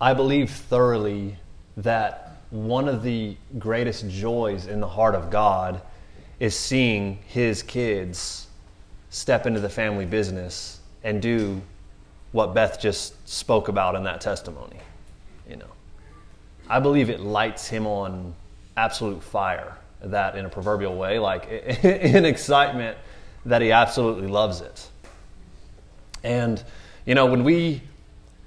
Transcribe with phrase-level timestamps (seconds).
[0.00, 1.36] I believe thoroughly
[1.76, 5.80] that one of the greatest joys in the heart of God
[6.38, 8.46] is seeing his kids
[9.10, 11.60] step into the family business and do
[12.32, 14.78] what Beth just spoke about in that testimony.
[15.48, 15.70] You know,
[16.68, 18.34] I believe it lights him on
[18.76, 21.48] absolute fire, that in a proverbial way, like
[21.82, 22.96] in excitement
[23.46, 24.88] that he absolutely loves it.
[26.22, 26.62] And
[27.04, 27.82] you know, when we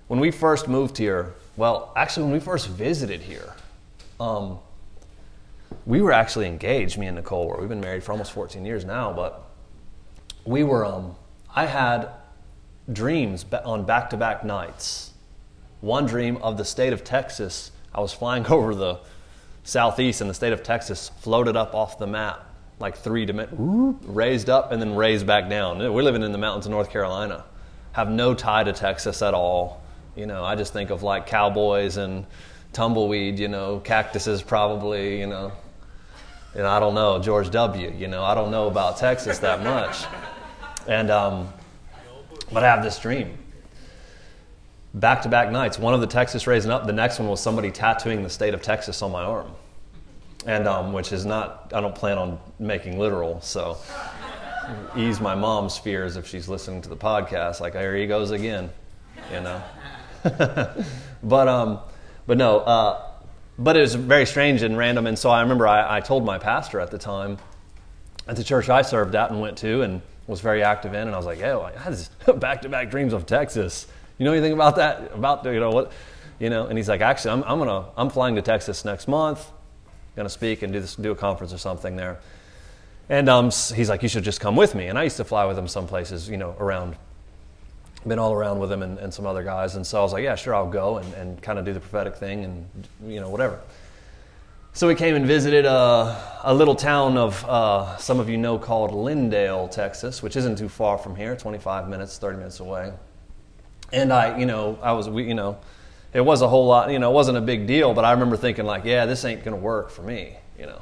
[0.07, 3.53] when we first moved here, well, actually, when we first visited here,
[4.19, 4.57] um,
[5.85, 6.97] we were actually engaged.
[6.97, 7.59] Me and Nicole were.
[7.59, 9.47] We've been married for almost 14 years now, but
[10.43, 10.83] we were.
[10.83, 11.15] Um,
[11.55, 12.09] I had
[12.91, 15.11] dreams on back-to-back nights.
[15.81, 17.69] One dream of the state of Texas.
[17.93, 18.97] I was flying over the
[19.63, 22.43] southeast, and the state of Texas floated up off the map
[22.79, 25.77] like three dimensions, raised up and then raised back down.
[25.77, 27.43] We're living in the mountains of North Carolina,
[27.91, 29.80] have no tie to Texas at all.
[30.15, 32.25] You know, I just think of like cowboys and
[32.73, 33.39] tumbleweed.
[33.39, 35.19] You know, cactuses probably.
[35.19, 35.51] You know,
[36.55, 37.93] and I don't know George W.
[37.97, 40.05] You know, I don't know about Texas that much,
[40.87, 41.51] and um,
[42.51, 43.37] but I have this dream.
[44.93, 45.79] Back to back nights.
[45.79, 46.85] One of the Texas raising up.
[46.85, 49.51] The next one was somebody tattooing the state of Texas on my arm,
[50.45, 51.71] and um, which is not.
[51.73, 53.39] I don't plan on making literal.
[53.39, 53.77] So
[54.97, 57.61] ease my mom's fears if she's listening to the podcast.
[57.61, 58.69] Like here he goes again,
[59.31, 59.61] you know.
[61.23, 61.79] but um,
[62.27, 62.59] but no.
[62.59, 63.07] Uh,
[63.57, 65.05] but it was very strange and random.
[65.05, 67.37] And so I remember I, I told my pastor at the time
[68.27, 71.01] at the church I served at and went to and was very active in.
[71.01, 73.87] And I was like, "Hey, I had back to back dreams of Texas.
[74.17, 75.11] You know anything about that?
[75.13, 75.91] About you know what?
[76.39, 79.51] You know?" And he's like, "Actually, I'm, I'm gonna I'm flying to Texas next month.
[80.15, 82.19] Gonna speak and do this do a conference or something there."
[83.09, 85.45] And um, he's like, "You should just come with me." And I used to fly
[85.45, 86.95] with him some places, you know, around
[88.07, 89.75] been all around with him and, and, some other guys.
[89.75, 91.79] And so I was like, yeah, sure, I'll go and, and kind of do the
[91.79, 93.59] prophetic thing and, you know, whatever.
[94.73, 98.57] So we came and visited a, a little town of, uh, some of you know,
[98.57, 102.93] called Lindale, Texas, which isn't too far from here, 25 minutes, 30 minutes away.
[103.91, 105.59] And I, you know, I was, you know,
[106.13, 108.37] it was a whole lot, you know, it wasn't a big deal, but I remember
[108.37, 110.81] thinking, like, yeah, this ain't going to work for me, you know.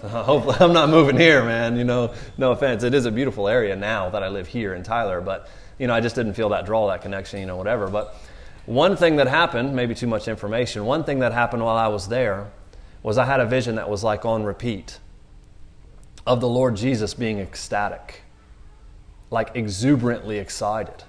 [0.08, 2.84] hopefully I'm not moving here, man, you know, no offense.
[2.84, 5.48] It is a beautiful area now that I live here in Tyler, but
[5.80, 7.88] you know, I just didn't feel that draw, that connection, you know, whatever.
[7.88, 8.14] But
[8.66, 12.08] one thing that happened, maybe too much information, one thing that happened while I was
[12.08, 12.50] there
[13.02, 14.98] was I had a vision that was like on repeat
[16.26, 18.20] of the Lord Jesus being ecstatic,
[19.30, 21.02] like exuberantly excited.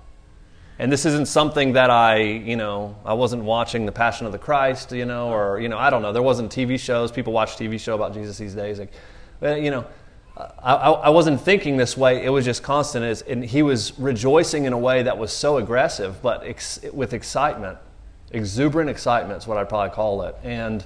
[0.80, 4.40] And this isn't something that I, you know, I wasn't watching The Passion of the
[4.40, 6.14] Christ, you know, or, you know, I don't know.
[6.14, 7.12] There wasn't TV shows.
[7.12, 8.80] People watch TV show about Jesus these days.
[8.80, 8.94] Like,
[9.42, 9.86] you know,
[10.38, 12.24] I, I, wasn't thinking this way.
[12.24, 13.22] It was just constant.
[13.24, 17.78] And he was rejoicing in a way that was so aggressive, but ex, with excitement.
[18.32, 20.36] Exuberant excitement is what I'd probably call it.
[20.44, 20.86] And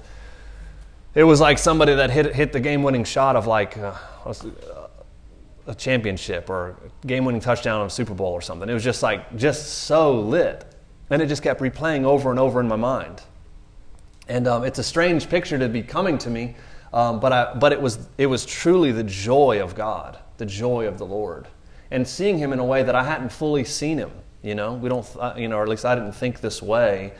[1.14, 3.94] it was like somebody that hit, hit the game winning shot of like uh,
[5.66, 8.68] a championship or game winning touchdown of a Super Bowl or something.
[8.68, 10.64] It was just like, just so lit.
[11.08, 13.22] And it just kept replaying over and over in my mind.
[14.28, 16.56] And um, it's a strange picture to be coming to me
[16.92, 20.86] um, but I, but it, was, it was truly the joy of God, the joy
[20.86, 21.46] of the Lord.
[21.90, 24.10] And seeing him in a way that I hadn't fully seen him,
[24.42, 27.12] you know, we don't, uh, you know, or at least I didn't think this way.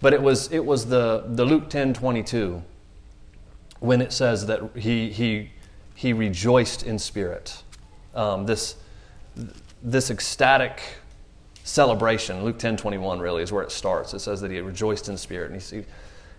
[0.00, 2.62] But it was, it was the, the Luke 10 22
[3.80, 5.50] when it says that he, he,
[5.94, 7.62] he rejoiced in spirit.
[8.14, 8.76] Um, this,
[9.82, 10.80] this ecstatic
[11.64, 14.14] celebration, Luke 10 21 really is where it starts.
[14.14, 15.50] It says that he rejoiced in spirit.
[15.50, 15.84] And he,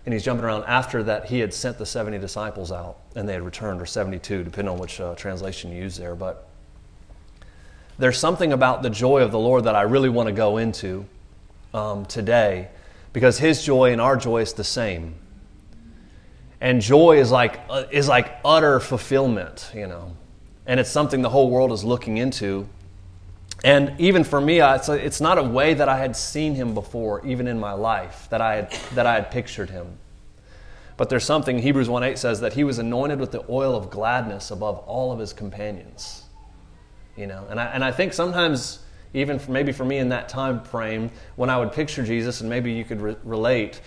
[0.06, 3.32] and he's jumping around after that he had sent the 70 disciples out and they
[3.32, 6.14] had returned, or 72, depending on which uh, translation you use there.
[6.14, 6.48] But
[7.98, 11.06] there's something about the joy of the Lord that I really want to go into
[11.74, 12.68] um, today
[13.12, 15.16] because his joy and our joy is the same.
[16.60, 20.16] And joy is like, uh, is like utter fulfillment, you know.
[20.66, 22.68] And it's something the whole world is looking into
[23.66, 27.48] and even for me, it's, not a way that I had seen him before, even
[27.48, 29.98] in my life, that I had, that I had pictured him.
[30.96, 33.90] But there's something, Hebrews 1 8 says that he was anointed with the oil of
[33.90, 36.22] gladness above all of his companions.
[37.16, 38.78] You know, and I, and I think sometimes,
[39.14, 42.48] even for, maybe for me in that time frame, when I would picture Jesus, and
[42.48, 43.80] maybe you could re- relate,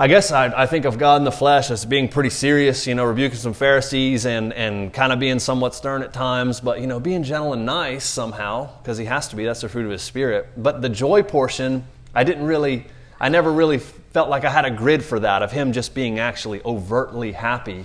[0.00, 2.94] I guess I, I, think of God in the flesh as being pretty serious, you
[2.94, 6.86] know, rebuking some Pharisees and, and kind of being somewhat stern at times, but, you
[6.86, 9.44] know, being gentle and nice somehow, because he has to be.
[9.44, 10.48] That's the fruit of his spirit.
[10.56, 12.86] But the joy portion, I didn't really,
[13.20, 16.18] I never really felt like I had a grid for that, of him just being
[16.18, 17.84] actually overtly happy.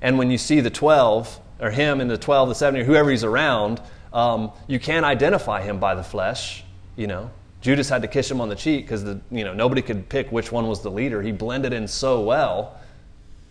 [0.00, 3.08] And when you see the 12, or him and the 12, the 70, or whoever
[3.08, 3.80] he's around,
[4.12, 6.64] um, you can't identify him by the flesh,
[6.96, 7.30] you know.
[7.62, 10.52] Judas had to kiss him on the cheek because you know nobody could pick which
[10.52, 11.22] one was the leader.
[11.22, 12.76] He blended in so well,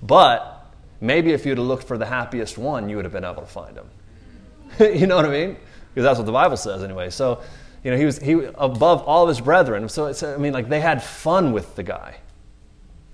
[0.04, 0.66] but
[1.00, 3.48] maybe if you'd have looked for the happiest one, you would have been able to
[3.48, 3.90] find him.
[5.00, 5.58] you know what I mean?
[5.94, 7.10] Because that's what the Bible says anyway.
[7.10, 7.42] So,
[7.84, 9.88] you know, he was he above all of his brethren.
[9.88, 12.18] So it's, I mean, like they had fun with the guy.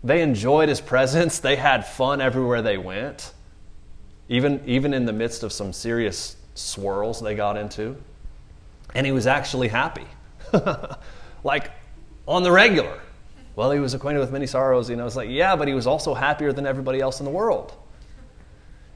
[0.04, 1.40] They enjoyed his presence.
[1.40, 3.34] They had fun everywhere they went,
[4.30, 7.96] even even in the midst of some serious swirls they got into.
[8.96, 10.08] And he was actually happy,
[11.44, 11.72] like
[12.28, 13.00] on the regular.
[13.56, 14.90] Well, he was acquainted with many sorrows.
[14.90, 17.32] You know, it's like yeah, but he was also happier than everybody else in the
[17.32, 17.74] world.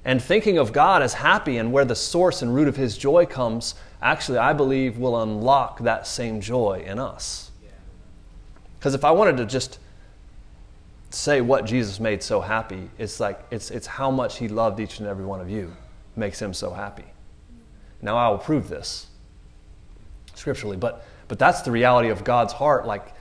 [0.04, 3.26] And thinking of God as happy and where the source and root of his joy
[3.26, 7.52] comes, actually, I believe will unlock that same joy in us.
[8.80, 9.78] Because if I wanted to just
[11.12, 14.98] say what Jesus made so happy, it's like it's, it's how much he loved each
[15.00, 15.72] and every one of you
[16.16, 17.06] makes him so happy.
[18.02, 19.06] Now I will prove this
[20.34, 22.86] scripturally, but but that's the reality of God's heart.
[22.86, 23.14] Like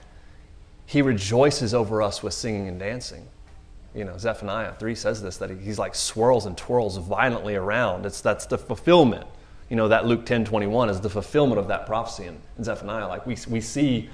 [0.85, 3.25] he rejoices over us with singing and dancing
[3.93, 8.05] you know, Zephaniah 3 says this, that he's like swirls and twirls violently around.
[8.05, 9.27] It's, that's the fulfillment.
[9.69, 13.07] You know, that Luke 10 21 is the fulfillment of that prophecy in, in Zephaniah.
[13.07, 14.09] Like we, we see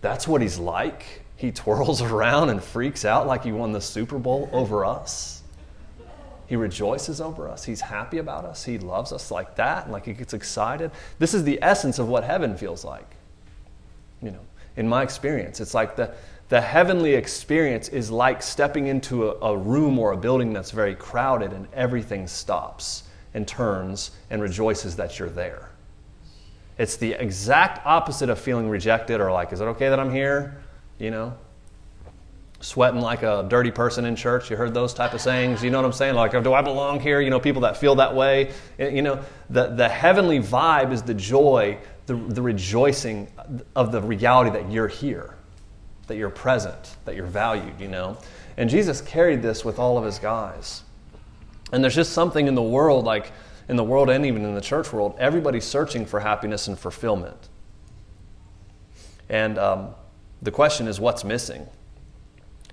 [0.00, 1.22] that's what he's like.
[1.36, 5.42] He twirls around and freaks out like he won the Super Bowl over us.
[6.46, 7.64] He rejoices over us.
[7.64, 8.64] He's happy about us.
[8.64, 10.90] He loves us like that, like he gets excited.
[11.18, 13.16] This is the essence of what heaven feels like.
[14.22, 14.40] You know,
[14.76, 16.14] in my experience, it's like the,
[16.48, 20.94] the heavenly experience is like stepping into a, a, room or a building that's very
[20.94, 23.04] crowded and everything stops
[23.34, 25.70] and turns and rejoices that you're there.
[26.78, 30.62] It's the exact opposite of feeling rejected or like, is it okay that I'm here?
[30.98, 31.34] You know?
[32.60, 34.50] Sweating like a dirty person in church.
[34.50, 35.64] You heard those type of sayings.
[35.64, 36.14] You know what I'm saying?
[36.14, 37.20] Like, do I belong here?
[37.20, 38.52] You know, people that feel that way.
[38.78, 43.28] You know, the, the heavenly vibe is the joy, the, the rejoicing
[43.76, 45.36] of the reality that you're here
[46.06, 48.18] that you're present, that you're valued, you know?
[48.56, 50.82] And Jesus carried this with all of his guys.
[51.72, 53.32] And there's just something in the world, like
[53.68, 57.48] in the world and even in the church world, everybody's searching for happiness and fulfillment.
[59.30, 59.94] And um,
[60.42, 61.66] the question is, what's missing?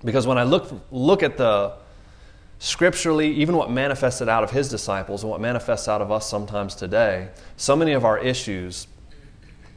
[0.04, 1.74] Because when I look, look at the
[2.58, 6.74] scripturally, even what manifested out of his disciples and what manifests out of us sometimes
[6.74, 8.86] today, so many of our issues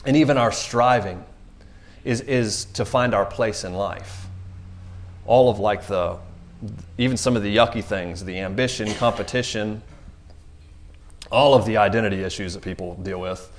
[0.05, 1.23] and even our striving
[2.03, 4.27] is, is to find our place in life.
[5.25, 6.17] All of like the,
[6.97, 9.81] even some of the yucky things, the ambition, competition,
[11.31, 13.49] all of the identity issues that people deal with.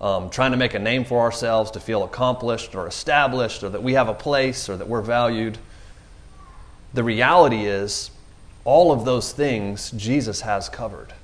[0.00, 3.82] Um, trying to make a name for ourselves, to feel accomplished or established, or that
[3.82, 5.58] we have a place or that we're valued.
[6.92, 8.10] The reality is,
[8.64, 11.14] all of those things Jesus has covered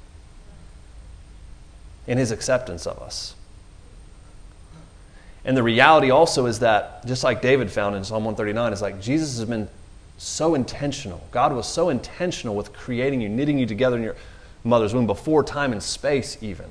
[2.07, 3.35] in his acceptance of us.
[5.49, 9.01] And the reality also is that, just like David found in Psalm 139, is like
[9.01, 9.67] Jesus has been
[10.19, 11.27] so intentional.
[11.31, 14.17] God was so intentional with creating you, knitting you together in your
[14.63, 16.67] mother's womb before time and space, even.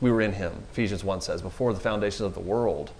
[0.00, 2.90] We were in Him, Ephesians 1 says, before the foundations of the world.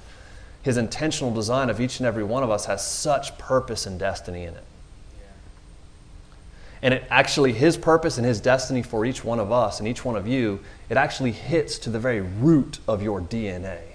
[0.63, 4.45] His intentional design of each and every one of us has such purpose and destiny
[4.45, 4.65] in it.
[6.81, 10.05] And it actually, His purpose and His destiny for each one of us and each
[10.05, 13.92] one of you, it actually hits to the very root of your DNA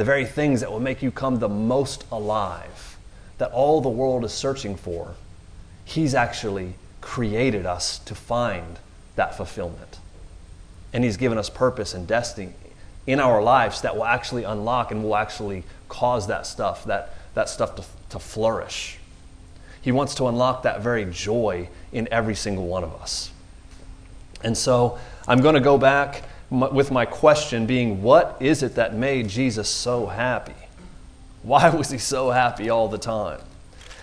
[0.00, 2.96] the very things that will make you come the most alive,
[3.36, 5.14] that all the world is searching for,
[5.84, 6.72] He's actually
[7.02, 8.78] created us to find
[9.16, 9.98] that fulfillment.
[10.94, 12.54] And He's given us purpose and destiny
[13.06, 17.50] in our lives that will actually unlock and will actually cause that stuff, that, that
[17.50, 18.96] stuff to, to flourish.
[19.82, 23.32] He wants to unlock that very joy in every single one of us.
[24.42, 24.98] And so
[25.28, 29.68] I'm going to go back with my question being, what is it that made Jesus
[29.68, 30.54] so happy?
[31.42, 33.40] Why was he so happy all the time?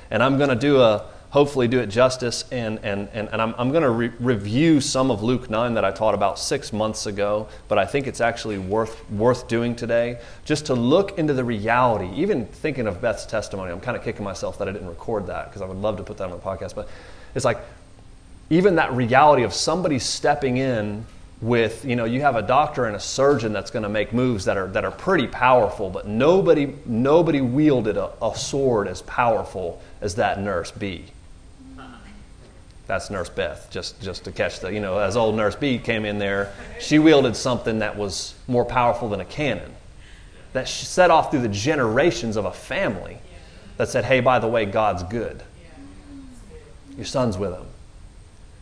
[0.10, 3.54] And I'm going to do a, hopefully do it justice, and, and, and, and I'm,
[3.58, 7.06] I'm going to re- review some of Luke 9 that I taught about six months
[7.06, 11.44] ago, but I think it's actually worth, worth doing today, just to look into the
[11.44, 12.10] reality.
[12.16, 15.50] Even thinking of Beth's testimony, I'm kind of kicking myself that I didn't record that
[15.50, 16.88] because I would love to put that on the podcast, but
[17.36, 17.60] it's like,
[18.50, 21.06] even that reality of somebody stepping in
[21.42, 24.46] with you know you have a doctor and a surgeon that's going to make moves
[24.46, 29.82] that are that are pretty powerful but nobody nobody wielded a, a sword as powerful
[30.02, 31.06] as that nurse b.
[32.88, 36.06] That's nurse beth just just to catch the you know as old nurse b came
[36.06, 39.76] in there she wielded something that was more powerful than a cannon.
[40.54, 43.20] That set off through the generations of a family
[43.76, 45.44] that said hey by the way god's good.
[46.96, 47.66] Your son's with him.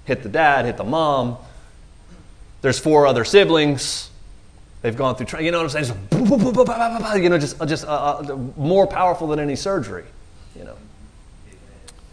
[0.04, 1.38] Hit the dad hit the mom
[2.66, 4.10] there's four other siblings.
[4.82, 6.10] They've gone through, you know what I'm saying?
[6.12, 10.04] Just, you know, just, just uh, uh, more powerful than any surgery,
[10.56, 10.76] you know.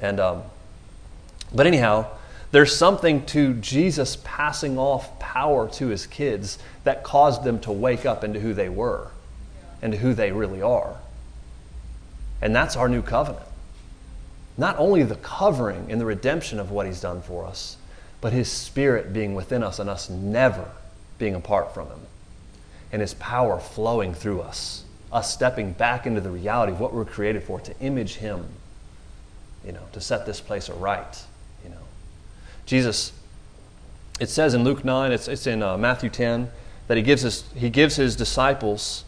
[0.03, 0.43] And, um,
[1.55, 2.07] but anyhow,
[2.51, 8.05] there's something to Jesus passing off power to his kids that caused them to wake
[8.05, 9.09] up into who they were
[9.81, 10.97] and who they really are.
[12.43, 13.47] And that's our new covenant.
[14.59, 17.79] Not only the covering and the redemption of what he's done for us,
[18.23, 20.71] but his spirit being within us and us never
[21.19, 22.01] being apart from him.
[22.93, 27.05] And his power flowing through us, us stepping back into the reality of what we're
[27.05, 28.47] created for, to image him,
[29.67, 31.25] you know, to set this place aright,
[31.65, 31.83] you know.
[32.65, 33.13] Jesus,
[34.21, 36.49] it says in Luke 9, it's, it's in uh, Matthew 10,
[36.87, 39.05] that he gives, his, he gives his disciples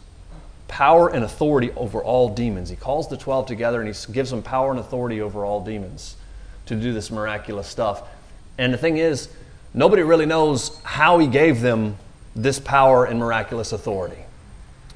[0.67, 2.69] power and authority over all demons.
[2.69, 6.17] He calls the 12 together and he gives them power and authority over all demons
[6.65, 8.03] to do this miraculous stuff.
[8.57, 9.29] And the thing is,
[9.73, 11.97] nobody really knows how he gave them
[12.35, 14.21] this power and miraculous authority.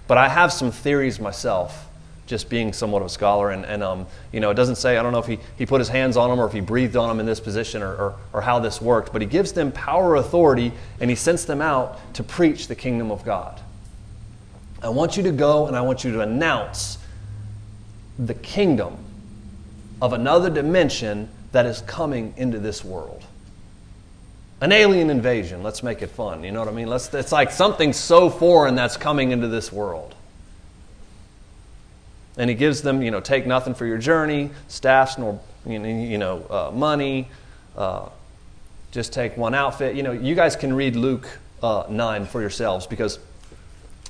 [0.08, 1.88] But I have some theories myself,
[2.26, 3.52] just being somewhat of a scholar.
[3.52, 5.80] And, and um, you know, it doesn't say, I don't know if he, he put
[5.80, 8.16] his hands on them or if he breathed on them in this position or, or,
[8.34, 12.00] or how this worked, but he gives them power, authority, and he sends them out
[12.16, 13.60] to preach the kingdom of God.
[14.82, 16.98] I want you to go and I want you to announce
[18.18, 18.98] the kingdom
[20.02, 23.24] of another dimension that is coming into this world.
[24.62, 26.44] An alien invasion, let's make it fun.
[26.44, 26.88] You know what I mean?
[26.88, 30.16] Let's, it's like something so foreign that's coming into this world.
[32.38, 36.46] And he gives them, you know, take nothing for your journey, staffs, nor, you know,
[36.50, 37.30] uh, money,
[37.78, 38.10] uh,
[38.92, 39.96] just take one outfit.
[39.96, 41.28] You know, you guys can read Luke
[41.64, 43.20] uh, 9 for yourselves because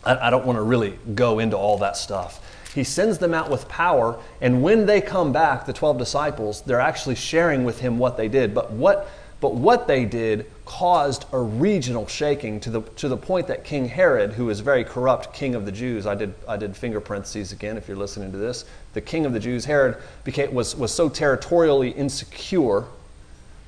[0.04, 2.46] I, I don't want to really go into all that stuff.
[2.74, 6.80] He sends them out with power, and when they come back, the 12 disciples, they're
[6.80, 8.54] actually sharing with him what they did.
[8.54, 9.10] But what,
[9.42, 13.88] but what they did caused a regional shaking to the, to the point that King
[13.88, 17.52] Herod, who was very corrupt king of the Jews, I did, I did finger parentheses
[17.52, 20.92] again if you're listening to this, the king of the Jews, Herod, became, was, was
[20.92, 22.86] so territorially insecure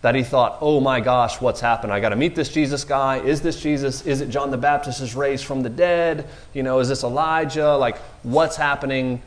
[0.02, 1.94] that he thought, oh my gosh, what's happened?
[1.94, 3.18] I got to meet this Jesus guy.
[3.20, 4.06] Is this Jesus?
[4.06, 6.28] Is it John the Baptist is raised from the dead?
[6.54, 7.78] You know, is this Elijah?
[7.78, 9.22] Like, what's happening?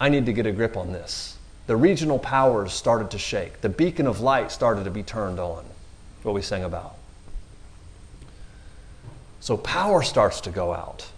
[0.00, 1.36] I need to get a grip on this.
[1.68, 3.60] The regional powers started to shake.
[3.60, 5.64] The beacon of light started to be turned on.
[6.28, 6.94] What we sang about.
[9.40, 11.08] So power starts to go out.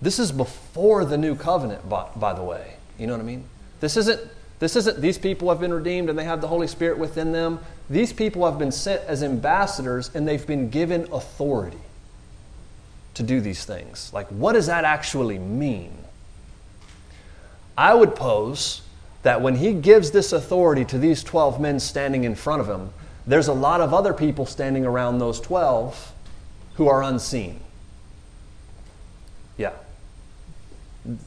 [0.00, 2.76] This is before the new covenant, by, by the way.
[2.96, 3.42] You know what I mean?
[3.80, 4.20] This isn't
[4.60, 7.58] this isn't these people have been redeemed and they have the Holy Spirit within them.
[7.90, 11.82] These people have been sent as ambassadors and they've been given authority
[13.14, 14.12] to do these things.
[14.14, 15.92] Like, what does that actually mean?
[17.76, 18.82] I would pose
[19.24, 22.92] that when he gives this authority to these 12 men standing in front of him,
[23.26, 26.12] there's a lot of other people standing around those 12
[26.74, 27.60] who are unseen.
[29.56, 29.72] Yeah.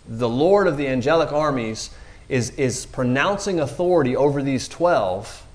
[0.07, 1.89] The Lord of the angelic armies
[2.27, 5.45] is, is pronouncing authority over these 12,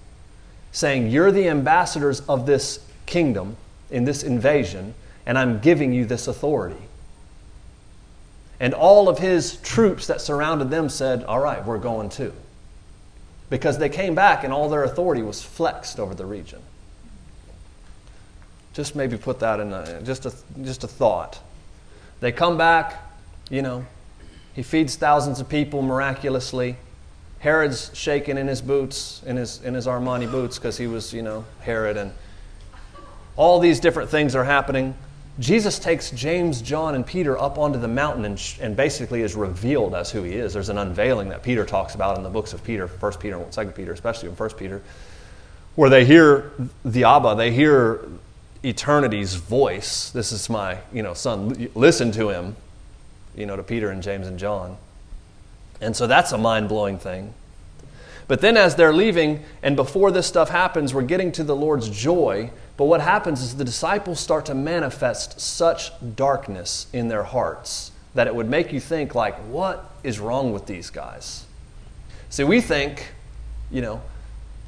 [0.72, 3.56] saying, You're the ambassadors of this kingdom
[3.90, 6.82] in this invasion, and I'm giving you this authority.
[8.60, 12.32] And all of his troops that surrounded them said, All right, we're going too.
[13.54, 16.58] Because they came back and all their authority was flexed over the region.
[18.72, 20.34] Just maybe put that in a, just, a,
[20.64, 21.38] just a thought.
[22.18, 23.00] They come back,
[23.50, 23.86] you know,
[24.54, 26.78] he feeds thousands of people miraculously.
[27.38, 31.22] Herod's shaking in his boots, in his, in his Armani boots, because he was, you
[31.22, 31.96] know, Herod.
[31.96, 32.10] And
[33.36, 34.96] all these different things are happening.
[35.38, 39.94] Jesus takes James, John, and Peter up onto the mountain and, and basically is revealed
[39.94, 40.52] as who he is.
[40.52, 43.52] There's an unveiling that Peter talks about in the books of Peter, 1 Peter and
[43.52, 44.80] 2 Peter, especially in 1 Peter,
[45.74, 46.52] where they hear
[46.84, 48.06] the Abba, they hear
[48.62, 50.10] eternity's voice.
[50.10, 51.68] This is my, you know, son.
[51.74, 52.54] Listen to him
[53.36, 54.76] you know, to Peter and James and John.
[55.80, 57.34] And so that's a mind blowing thing.
[58.26, 61.90] But then as they're leaving, and before this stuff happens, we're getting to the Lord's
[61.90, 62.50] joy.
[62.76, 68.26] But what happens is the disciples start to manifest such darkness in their hearts that
[68.26, 71.44] it would make you think, like, what is wrong with these guys?
[72.30, 73.12] See, we think,
[73.70, 74.02] you know,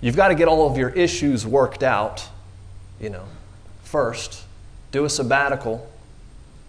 [0.01, 2.29] you've got to get all of your issues worked out,
[3.01, 3.25] you know,
[3.83, 4.45] first.
[4.93, 5.89] Do a sabbatical,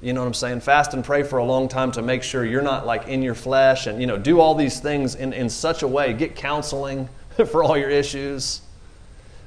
[0.01, 0.61] you know what I'm saying?
[0.61, 3.35] Fast and pray for a long time to make sure you're not like in your
[3.35, 6.13] flesh and, you know, do all these things in, in such a way.
[6.13, 8.61] Get counseling for all your issues.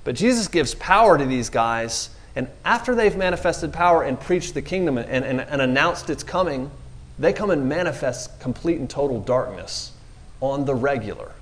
[0.05, 4.63] But Jesus gives power to these guys, and after they've manifested power and preached the
[4.63, 6.71] kingdom and, and, and announced its coming,
[7.19, 9.93] they come and manifest complete and total darkness
[10.41, 11.33] on the regular.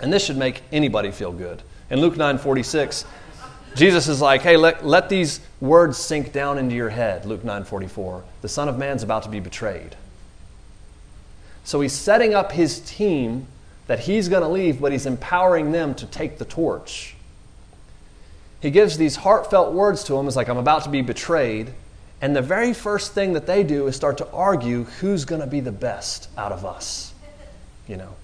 [0.00, 1.62] And this should make anybody feel good.
[1.90, 3.04] In Luke 9 46,
[3.76, 8.22] Jesus is like, hey, let, let these words sink down into your head, Luke 9:44.
[8.40, 9.96] The Son of Man's about to be betrayed.
[11.62, 13.46] So he's setting up his team
[13.86, 17.15] that he's going to leave, but he's empowering them to take the torch.
[18.66, 20.26] He gives these heartfelt words to them.
[20.26, 21.72] It's like, I'm about to be betrayed.
[22.20, 25.46] And the very first thing that they do is start to argue who's going to
[25.46, 27.14] be the best out of us.
[27.86, 28.16] You know.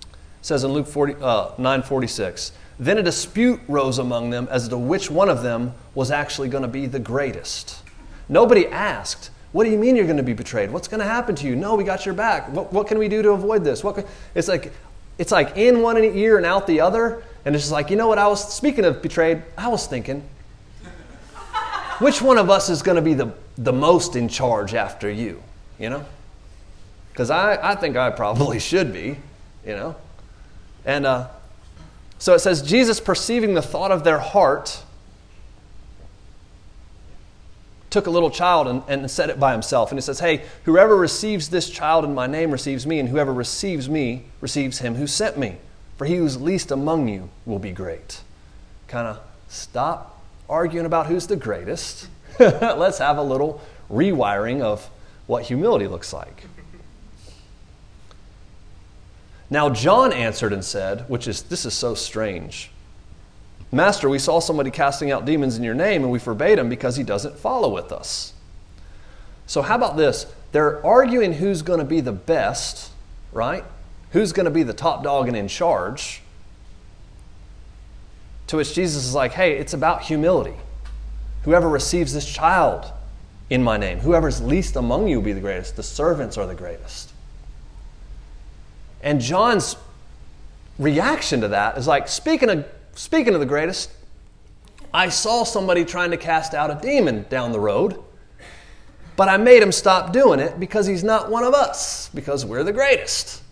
[0.00, 4.78] It says in Luke 40, uh, 9:46, then a dispute rose among them as to
[4.78, 7.82] which one of them was actually going to be the greatest.
[8.26, 10.70] Nobody asked, What do you mean you're going to be betrayed?
[10.70, 11.54] What's going to happen to you?
[11.54, 12.48] No, we got your back.
[12.54, 13.84] What, what can we do to avoid this?
[13.84, 14.72] What it's, like,
[15.18, 17.22] it's like in one ear and out the other.
[17.48, 18.18] And it's just like, you know what?
[18.18, 20.22] I was, speaking of betrayed, I was thinking,
[21.98, 25.42] which one of us is going to be the, the most in charge after you?
[25.78, 26.04] You know?
[27.10, 29.16] Because I, I think I probably should be,
[29.64, 29.96] you know?
[30.84, 31.28] And, uh,
[32.18, 34.82] so it says, Jesus, perceiving the thought of their heart,
[37.88, 39.90] took a little child and, and set it by himself.
[39.90, 43.32] And he says, Hey, whoever receives this child in my name receives me, and whoever
[43.32, 45.56] receives me receives him who sent me.
[45.98, 48.22] For he who's least among you will be great.
[48.86, 52.08] Kind of stop arguing about who's the greatest.
[52.38, 54.88] Let's have a little rewiring of
[55.26, 56.44] what humility looks like.
[59.50, 62.70] Now John answered and said, which is, this is so strange.
[63.72, 66.96] Master, we saw somebody casting out demons in your name and we forbade him because
[66.96, 68.32] he doesn't follow with us.
[69.46, 70.26] So, how about this?
[70.52, 72.90] They're arguing who's going to be the best,
[73.32, 73.64] right?
[74.12, 76.22] Who's going to be the top dog and in charge?
[78.48, 80.56] To which Jesus is like, hey, it's about humility.
[81.42, 82.90] Whoever receives this child
[83.50, 85.76] in my name, whoever's least among you will be the greatest.
[85.76, 87.12] The servants are the greatest.
[89.02, 89.76] And John's
[90.78, 93.90] reaction to that is like, speaking of, speaking of the greatest,
[94.92, 98.02] I saw somebody trying to cast out a demon down the road,
[99.16, 102.64] but I made him stop doing it because he's not one of us, because we're
[102.64, 103.42] the greatest.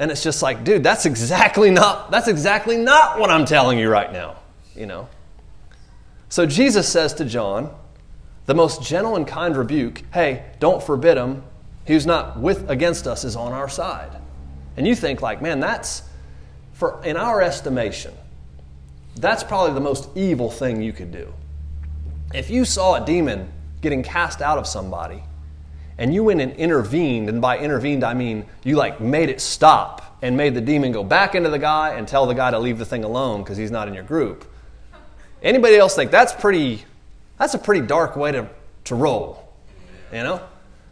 [0.00, 3.88] And it's just like, dude, that's exactly not that's exactly not what I'm telling you
[3.88, 4.38] right now,
[4.74, 5.08] you know.
[6.30, 7.72] So Jesus says to John,
[8.46, 11.42] the most gentle and kind rebuke, hey, don't forbid him.
[11.86, 14.16] He who's not with against us is on our side.
[14.76, 16.02] And you think, like, man, that's,
[16.72, 18.14] for, in our estimation,
[19.16, 21.32] that's probably the most evil thing you could do.
[22.32, 25.22] If you saw a demon getting cast out of somebody,
[26.00, 30.18] and you went and intervened, and by intervened I mean you like made it stop
[30.22, 32.78] and made the demon go back into the guy and tell the guy to leave
[32.78, 34.44] the thing alone because he's not in your group.
[35.42, 36.84] Anybody else think that's pretty
[37.40, 38.48] that's a pretty dark way to,
[38.84, 39.54] to roll.
[40.12, 40.42] You know?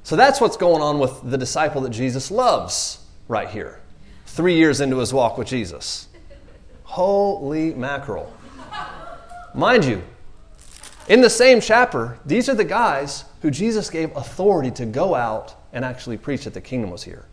[0.02, 3.80] So that's what's going on with the disciple that Jesus loves right here,
[4.24, 6.08] three years into his walk with Jesus.
[6.84, 8.32] Holy mackerel.
[9.54, 10.02] Mind you,
[11.08, 15.54] in the same chapter, these are the guys who Jesus gave authority to go out
[15.72, 17.26] and actually preach that the kingdom was here.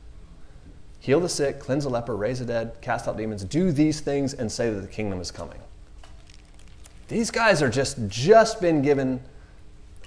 [0.99, 4.33] Heal the sick, cleanse the leper, raise the dead, cast out demons, do these things
[4.33, 5.59] and say that the kingdom is coming.
[7.07, 9.21] These guys are just just been given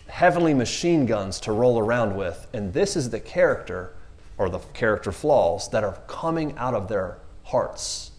[0.08, 3.94] heavenly machine guns to roll around with, and this is the character
[4.38, 8.12] or the character flaws that are coming out of their hearts.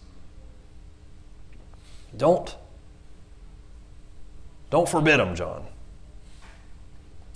[2.16, 2.56] Don't
[4.70, 5.66] don't forbid them, John.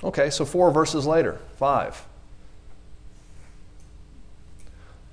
[0.02, 2.04] Okay, so four verses later, five.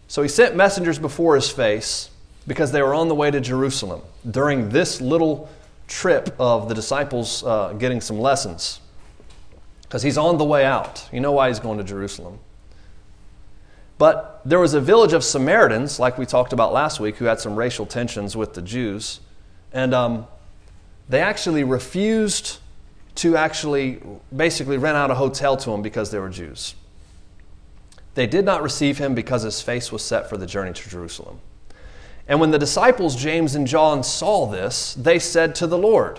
[0.07, 2.09] So he sent messengers before his face
[2.45, 5.49] because they were on the way to Jerusalem during this little
[5.87, 8.81] trip of the disciples uh, getting some lessons.
[9.83, 11.07] Because he's on the way out.
[11.11, 12.39] You know why he's going to Jerusalem.
[13.97, 17.39] But there was a village of Samaritans, like we talked about last week, who had
[17.39, 19.19] some racial tensions with the Jews.
[19.71, 20.27] And um,
[21.11, 22.59] they actually refused
[23.15, 24.01] to actually
[24.33, 26.73] basically rent out a hotel to him because they were Jews.
[28.15, 31.41] They did not receive him because his face was set for the journey to Jerusalem.
[32.29, 36.17] And when the disciples, James and John, saw this, they said to the Lord,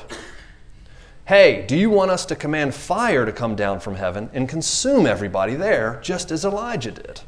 [1.24, 5.06] Hey, do you want us to command fire to come down from heaven and consume
[5.06, 7.22] everybody there, just as Elijah did?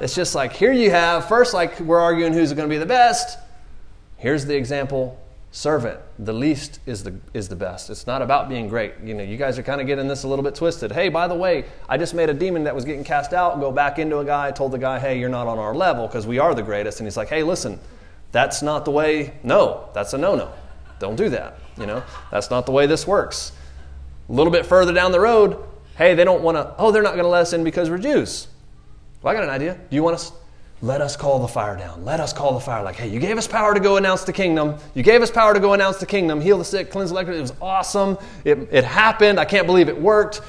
[0.00, 2.84] It's just like, here you have, first, like we're arguing who's going to be the
[2.84, 3.38] best.
[4.16, 5.20] Here's the example
[5.56, 5.98] servant.
[6.18, 7.88] The least is the, is the best.
[7.88, 8.92] It's not about being great.
[9.02, 10.92] You know, you guys are kind of getting this a little bit twisted.
[10.92, 13.72] Hey, by the way, I just made a demon that was getting cast out go
[13.72, 16.38] back into a guy, told the guy, hey, you're not on our level because we
[16.38, 17.00] are the greatest.
[17.00, 17.80] And he's like, hey, listen,
[18.32, 20.52] that's not the way, no, that's a no no.
[20.98, 21.58] Don't do that.
[21.78, 23.52] You know, that's not the way this works.
[24.28, 25.64] A little bit further down the road,
[25.96, 27.96] hey, they don't want to, oh, they're not going to let us in because we're
[27.96, 28.48] Jews.
[29.22, 29.74] Well, I got an idea.
[29.88, 30.32] Do you want us?
[30.82, 32.04] Let us call the fire down.
[32.04, 32.82] Let us call the fire.
[32.82, 34.76] Like, hey, you gave us power to go announce the kingdom.
[34.94, 37.38] You gave us power to go announce the kingdom, heal the sick, cleanse the leprosy.
[37.38, 38.18] It was awesome.
[38.44, 39.40] It, it happened.
[39.40, 40.42] I can't believe it worked.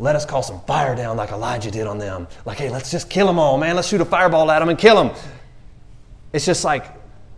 [0.00, 2.26] Let us call some fire down like Elijah did on them.
[2.44, 3.76] Like, hey, let's just kill them all, man.
[3.76, 5.16] Let's shoot a fireball at them and kill them.
[6.32, 6.86] It's just like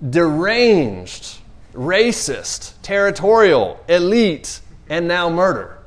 [0.09, 1.38] deranged,
[1.74, 5.79] racist, territorial, elite, and now murder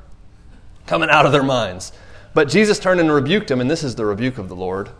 [0.86, 1.92] coming out of their minds.
[2.32, 4.90] But Jesus turned and rebuked them, and this is the rebuke of the Lord.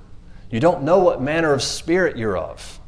[0.55, 2.79] You don't know what manner of spirit you're of.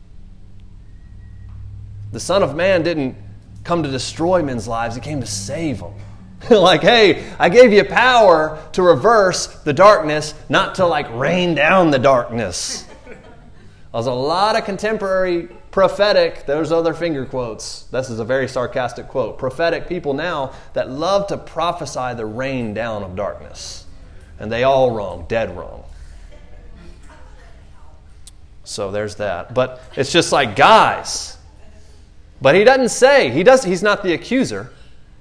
[2.13, 3.17] The Son of Man didn't
[3.65, 5.93] come to destroy men's lives, He came to save them.
[6.49, 11.91] like, hey, I gave you power to reverse the darkness, not to like rain down
[11.91, 12.87] the darkness.
[13.93, 17.83] There's a lot of contemporary prophetic, those other finger quotes.
[17.87, 19.39] This is a very sarcastic quote.
[19.39, 23.87] Prophetic people now that love to prophesy the rain down of darkness.
[24.39, 25.83] And they all wrong, dead wrong.
[28.67, 29.55] So there's that.
[29.55, 31.39] But it's just like, guys.
[32.43, 34.71] But he doesn't say, he does, he's not the accuser.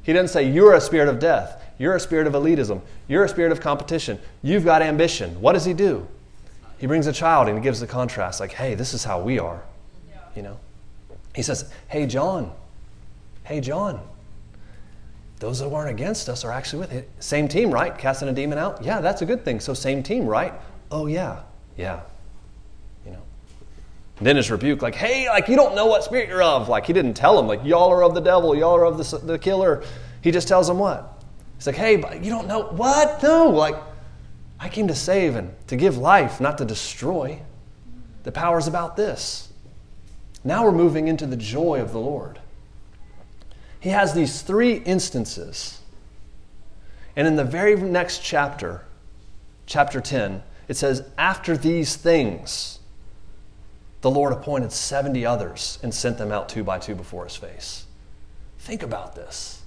[0.01, 1.61] He doesn't say, you're a spirit of death.
[1.77, 2.81] You're a spirit of elitism.
[3.07, 4.19] You're a spirit of competition.
[4.41, 5.39] You've got ambition.
[5.39, 6.07] What does he do?
[6.79, 9.39] He brings a child and he gives the contrast like, hey, this is how we
[9.39, 9.63] are.
[10.35, 10.59] You know?
[11.35, 12.51] He says, hey, John.
[13.43, 14.01] Hey, John.
[15.39, 17.09] Those that weren't against us are actually with it.
[17.19, 17.95] Same team, right?
[17.95, 18.83] Casting a demon out?
[18.83, 19.59] Yeah, that's a good thing.
[19.59, 20.53] So, same team, right?
[20.89, 21.41] Oh, yeah.
[21.77, 22.01] Yeah.
[24.21, 26.69] Then his rebuke, like, hey, like, you don't know what spirit you're of.
[26.69, 29.17] Like, he didn't tell him, like, y'all are of the devil, y'all are of the,
[29.17, 29.83] the killer.
[30.21, 31.21] He just tells him what?
[31.57, 32.63] He's like, hey, but you don't know.
[32.63, 33.21] What?
[33.21, 33.49] No.
[33.49, 33.75] Like,
[34.59, 37.41] I came to save and to give life, not to destroy.
[38.23, 39.51] The power's about this.
[40.43, 42.39] Now we're moving into the joy of the Lord.
[43.79, 45.81] He has these three instances.
[47.15, 48.85] And in the very next chapter,
[49.65, 52.79] chapter 10, it says, after these things,
[54.05, 57.87] the Lord appointed 70 others and sent them out two by two before his face.
[58.59, 59.63] Think about this.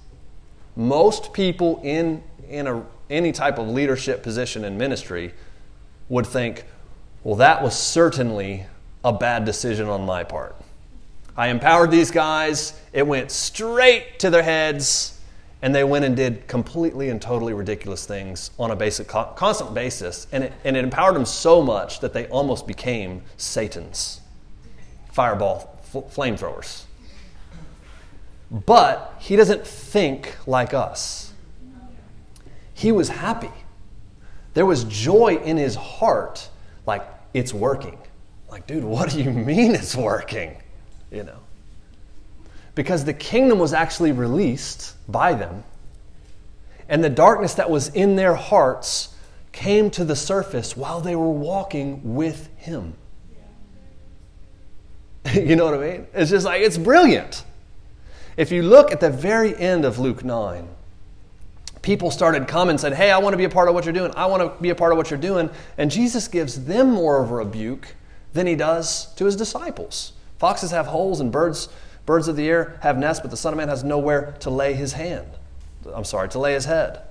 [0.76, 5.34] Most people in, in a, any type of leadership position in ministry
[6.08, 6.66] would think,
[7.24, 8.64] well, that was certainly
[9.04, 10.54] a bad decision on my part.
[11.36, 15.18] I empowered these guys, it went straight to their heads,
[15.62, 20.28] and they went and did completely and totally ridiculous things on a basic, constant basis.
[20.30, 24.20] And it, and it empowered them so much that they almost became Satan's
[25.18, 26.84] fireball flamethrowers.
[28.52, 31.32] But he doesn't think like us.
[32.72, 33.50] He was happy.
[34.54, 36.48] There was joy in his heart,
[36.86, 37.04] like,
[37.34, 37.98] it's working.
[38.48, 40.56] Like, dude, what do you mean it's working?
[41.10, 41.40] You know?
[42.76, 45.64] Because the kingdom was actually released by them,
[46.88, 49.16] and the darkness that was in their hearts
[49.50, 52.94] came to the surface while they were walking with him.
[55.34, 56.06] you know what I mean?
[56.14, 57.44] It's just like, it's brilliant.
[58.36, 60.68] If you look at the very end of Luke 9,
[61.82, 63.94] people started coming and said, Hey, I want to be a part of what you're
[63.94, 64.12] doing.
[64.14, 65.50] I want to be a part of what you're doing.
[65.76, 67.94] And Jesus gives them more of a rebuke
[68.32, 70.12] than he does to his disciples.
[70.38, 71.68] Foxes have holes and birds,
[72.06, 74.74] birds of the air have nests, but the Son of Man has nowhere to lay
[74.74, 75.26] his hand.
[75.92, 77.07] I'm sorry, to lay his head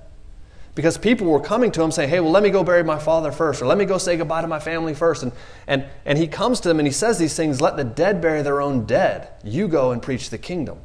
[0.78, 3.32] because people were coming to him saying, Hey, well, let me go bury my father
[3.32, 5.24] first, or let me go say goodbye to my family first.
[5.24, 5.32] And,
[5.66, 8.42] and, and he comes to them and he says these things let the dead bury
[8.42, 9.28] their own dead.
[9.42, 10.78] You go and preach the kingdom.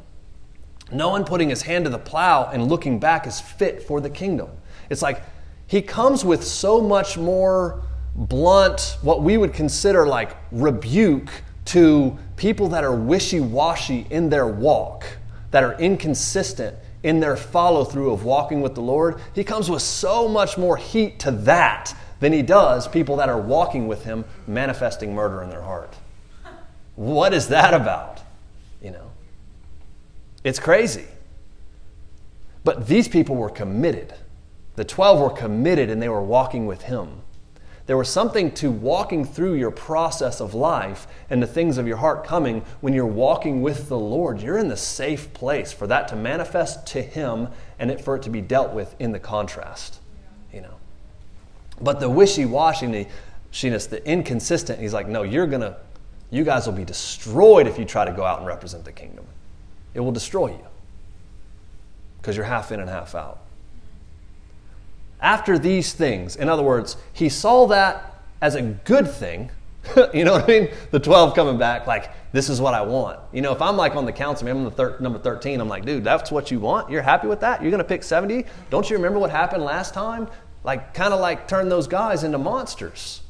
[0.90, 4.10] No one putting his hand to the plow and looking back is fit for the
[4.10, 4.48] kingdom.
[4.90, 5.22] It's like
[5.68, 7.84] he comes with so much more
[8.16, 11.30] blunt, what we would consider like rebuke
[11.66, 15.04] to people that are wishy washy in their walk,
[15.52, 19.82] that are inconsistent in their follow through of walking with the Lord, he comes with
[19.82, 24.24] so much more heat to that than he does people that are walking with him
[24.46, 25.94] manifesting murder in their heart.
[26.96, 28.22] What is that about?
[28.82, 29.10] You know,
[30.42, 31.04] it's crazy.
[32.64, 34.14] But these people were committed.
[34.76, 37.20] The 12 were committed and they were walking with him.
[37.86, 41.98] There was something to walking through your process of life and the things of your
[41.98, 44.40] heart coming when you're walking with the Lord.
[44.40, 48.22] You're in the safe place for that to manifest to Him and it, for it
[48.22, 50.00] to be dealt with in the contrast.
[50.52, 50.74] You know.
[51.80, 53.06] But the wishy-washy, the
[53.52, 55.76] the inconsistent, he's like, no, you're gonna,
[56.30, 59.26] you guys will be destroyed if you try to go out and represent the kingdom.
[59.92, 60.66] It will destroy you.
[62.20, 63.43] Because you're half in and half out
[65.24, 66.36] after these things.
[66.36, 69.50] In other words, he saw that as a good thing.
[70.14, 70.70] you know what I mean?
[70.90, 73.18] The 12 coming back, like, this is what I want.
[73.32, 75.86] You know, if I'm like on the council, I'm the thir- number 13, I'm like,
[75.86, 76.90] dude, that's what you want?
[76.90, 77.62] You're happy with that?
[77.62, 78.44] You're going to pick 70?
[78.68, 80.28] Don't you remember what happened last time?
[80.62, 83.22] Like, kind of like turn those guys into monsters.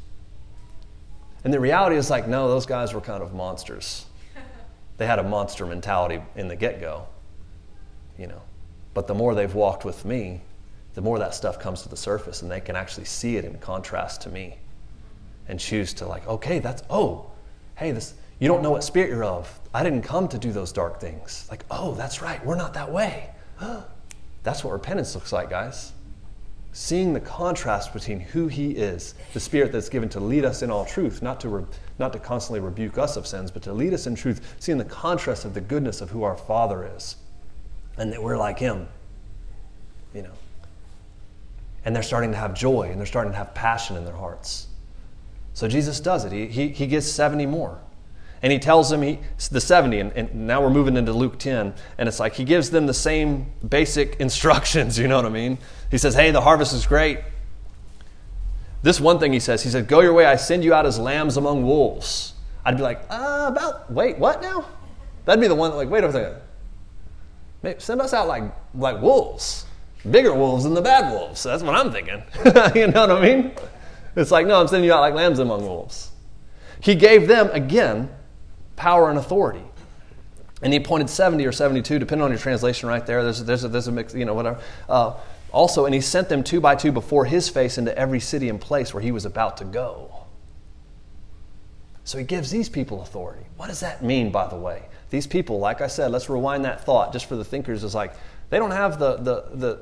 [1.45, 4.07] And the reality is like, no, those guys were kind of monsters.
[4.97, 7.07] They had a monster mentality in the get go,
[8.17, 8.43] you know.
[8.95, 10.43] But the more they've walked with me,
[10.95, 13.59] the more that stuff comes to the surface and they can actually see it in
[13.59, 14.59] contrast to me
[15.49, 17.31] and choose to like okay that's oh
[17.77, 19.61] hey this you don't know what spirit you're of.
[19.73, 21.47] I didn't come to do those dark things.
[21.51, 23.31] Like oh that's right we're not that way.
[24.43, 25.93] That's what repentance looks like guys.
[26.73, 30.71] Seeing the contrast between who he is the spirit that's given to lead us in
[30.71, 31.65] all truth not to re-
[31.99, 34.85] not to constantly rebuke us of sins but to lead us in truth seeing the
[34.85, 37.17] contrast of the goodness of who our father is
[37.97, 38.89] and that we're like him
[40.13, 40.33] you know
[41.85, 44.69] and they're starting to have joy and they're starting to have passion in their hearts.
[45.53, 46.33] So Jesus does it.
[46.33, 47.81] He, he, he gets 70 more.
[48.43, 49.21] And he tells them he,
[49.51, 52.69] the 70, and, and now we're moving into Luke 10, and it's like he gives
[52.69, 55.57] them the same basic instructions, you know what I mean?
[55.91, 57.21] He says, Hey, the harvest is great.
[58.83, 60.99] This one thing he says, he said, Go your way, I send you out as
[60.99, 62.35] lambs among wolves.
[62.67, 64.67] I'd be like, uh, about, wait, what now?
[65.25, 67.81] That'd be the one, like, wait a second.
[67.81, 68.43] Send us out like,
[68.75, 69.65] like wolves
[70.11, 71.43] bigger wolves than the bad wolves.
[71.43, 72.23] That's what I'm thinking.
[72.75, 73.53] you know what I mean?
[74.17, 76.11] It's like, no, I'm sending you out like lambs among wolves.
[76.81, 78.11] He gave them, again,
[78.77, 79.65] power and authority.
[80.63, 83.23] And he appointed 70 or 72, depending on your translation right there.
[83.23, 84.61] There's, there's, a, there's a mix, you know, whatever.
[84.89, 85.15] Uh,
[85.53, 88.61] also, and he sent them two by two before his face into every city and
[88.61, 90.25] place where he was about to go.
[92.05, 93.45] So he gives these people authority.
[93.57, 94.83] What does that mean, by the way?
[95.11, 98.15] These people, like I said, let's rewind that thought just for the thinkers, is like
[98.51, 99.81] they don't have the, the, the,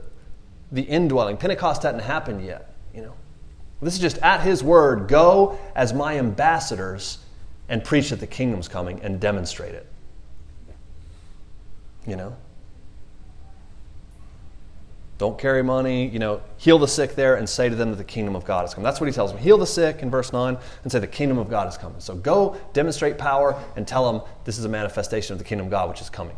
[0.72, 1.36] the indwelling.
[1.36, 3.14] Pentecost hadn't happened yet, you know.
[3.82, 7.18] This is just at his word, go as my ambassadors
[7.68, 9.86] and preach that the kingdom's coming and demonstrate it.
[12.06, 12.36] You know?
[15.18, 18.04] Don't carry money, you know, heal the sick there and say to them that the
[18.04, 18.84] kingdom of God is coming.
[18.84, 19.40] That's what he tells them.
[19.40, 22.00] Heal the sick in verse 9 and say the kingdom of God is coming.
[22.00, 25.70] So go demonstrate power and tell them this is a manifestation of the kingdom of
[25.70, 26.36] God which is coming.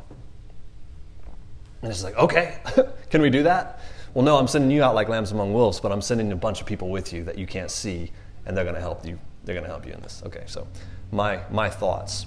[1.82, 2.58] And it's like, okay,
[3.10, 3.80] can we do that?
[4.14, 6.60] Well, no, I'm sending you out like lambs among wolves, but I'm sending a bunch
[6.60, 8.12] of people with you that you can't see,
[8.46, 9.18] and they're going to help you.
[9.44, 10.22] They're going to help you in this.
[10.26, 10.66] Okay, so
[11.10, 12.26] my my thoughts.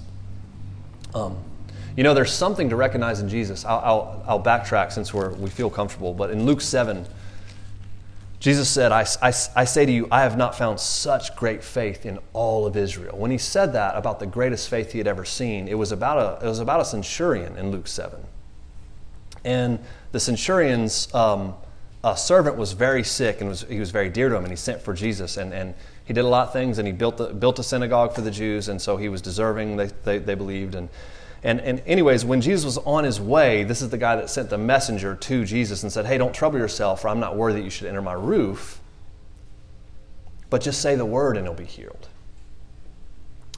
[1.14, 1.38] Um,
[1.98, 3.64] you know, there's something to recognize in Jesus.
[3.64, 7.04] I'll, I'll, I'll backtrack since we're, we feel comfortable, but in Luke 7,
[8.38, 12.06] Jesus said, I, I, I, say to you, I have not found such great faith
[12.06, 13.18] in all of Israel.
[13.18, 16.40] When he said that about the greatest faith he had ever seen, it was about
[16.40, 18.20] a, it was about a centurion in Luke 7.
[19.44, 19.80] And
[20.12, 21.54] the centurion's um,
[22.04, 24.56] a servant was very sick and was, he was very dear to him, and he
[24.56, 25.36] sent for Jesus.
[25.36, 28.14] And, and he did a lot of things, and he built, the, built a synagogue
[28.14, 30.74] for the Jews, and so he was deserving, they, they, they believed.
[30.74, 30.88] And,
[31.42, 34.50] and, and, anyways, when Jesus was on his way, this is the guy that sent
[34.50, 37.64] the messenger to Jesus and said, Hey, don't trouble yourself, for I'm not worthy that
[37.64, 38.80] you should enter my roof,
[40.50, 42.08] but just say the word and he'll be healed.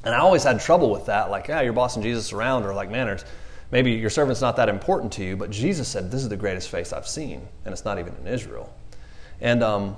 [0.03, 2.91] And I always had trouble with that, like, yeah, you're bossing Jesus around, or like,
[2.91, 3.25] man, there's
[3.71, 6.69] Maybe your servant's not that important to you, but Jesus said, This is the greatest
[6.69, 8.73] face I've seen, and it's not even in Israel.
[9.41, 9.97] And um,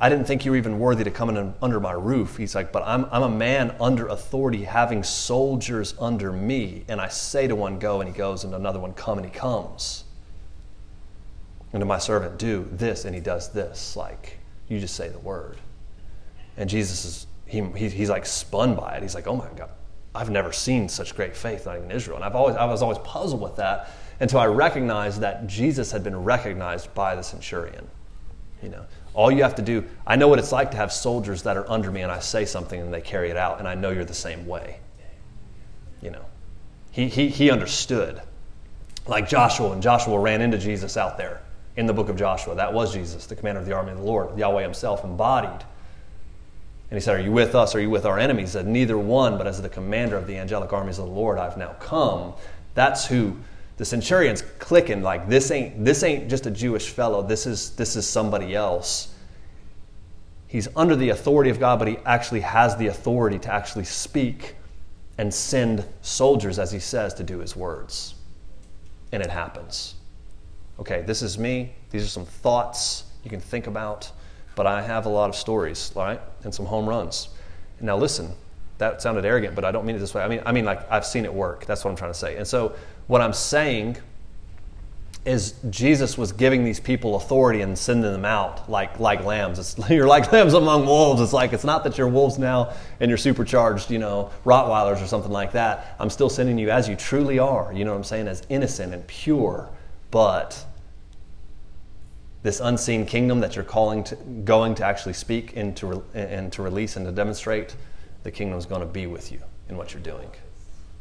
[0.00, 2.38] I didn't think you were even worthy to come in under my roof.
[2.38, 6.84] He's like, But I'm, I'm a man under authority, having soldiers under me.
[6.88, 9.32] And I say to one, Go, and he goes, and another one, Come, and he
[9.32, 10.04] comes.
[11.72, 13.96] And to my servant, Do this, and he does this.
[13.96, 15.58] Like, you just say the word.
[16.56, 19.02] And Jesus is, he, he, he's like spun by it.
[19.02, 19.70] He's like, Oh my God
[20.14, 22.16] I've never seen such great faith, not even in Israel.
[22.16, 26.02] And I've always, I was always puzzled with that until I recognized that Jesus had
[26.02, 27.88] been recognized by the centurion.
[28.62, 31.44] You know, all you have to do, I know what it's like to have soldiers
[31.44, 33.74] that are under me and I say something and they carry it out, and I
[33.74, 34.80] know you're the same way.
[36.02, 36.24] You know,
[36.90, 38.20] he, he, he understood.
[39.06, 41.40] Like Joshua, and Joshua ran into Jesus out there
[41.76, 42.56] in the book of Joshua.
[42.56, 45.64] That was Jesus, the commander of the army of the Lord, Yahweh himself embodied
[46.90, 48.48] and he said, Are you with us are you with our enemies?
[48.48, 51.38] He said, Neither one, but as the commander of the angelic armies of the Lord,
[51.38, 52.34] I've now come.
[52.74, 53.36] That's who
[53.76, 57.22] the centurion's clicking like this ain't this ain't just a Jewish fellow.
[57.22, 59.14] This is this is somebody else.
[60.48, 64.56] He's under the authority of God, but he actually has the authority to actually speak
[65.16, 68.16] and send soldiers, as he says, to do his words.
[69.12, 69.94] And it happens.
[70.80, 71.72] Okay, this is me.
[71.90, 74.10] These are some thoughts you can think about
[74.54, 76.20] but I have a lot of stories, right?
[76.44, 77.28] And some home runs.
[77.80, 78.32] Now listen,
[78.78, 80.22] that sounded arrogant, but I don't mean it this way.
[80.22, 81.66] I mean, I mean like I've seen it work.
[81.66, 82.36] That's what I'm trying to say.
[82.36, 82.74] And so
[83.06, 83.98] what I'm saying
[85.26, 89.58] is Jesus was giving these people authority and sending them out like like lambs.
[89.58, 91.20] It's, you're like lambs among wolves.
[91.20, 95.06] It's like it's not that you're wolves now and you're supercharged, you know, Rottweilers or
[95.06, 95.94] something like that.
[95.98, 97.72] I'm still sending you as you truly are.
[97.72, 98.28] You know what I'm saying?
[98.28, 99.68] As innocent and pure,
[100.10, 100.64] but
[102.42, 106.62] this unseen kingdom that you're calling to, going to actually speak and to, and to
[106.62, 107.76] release and to demonstrate
[108.22, 110.30] the kingdom's going to be with you in what you're doing.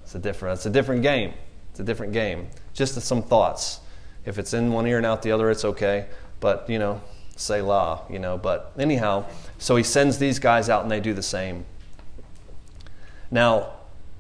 [0.04, 1.34] It's a different, it's a different game.
[1.72, 2.50] It's a different game.
[2.74, 3.80] Just some thoughts.
[4.26, 6.08] If it's in one ear and out the other, it's okay.
[6.40, 7.02] But, you know,
[7.36, 8.38] say la, you know.
[8.38, 9.26] But anyhow,
[9.58, 11.66] so he sends these guys out and they do the same.
[13.32, 13.74] Now,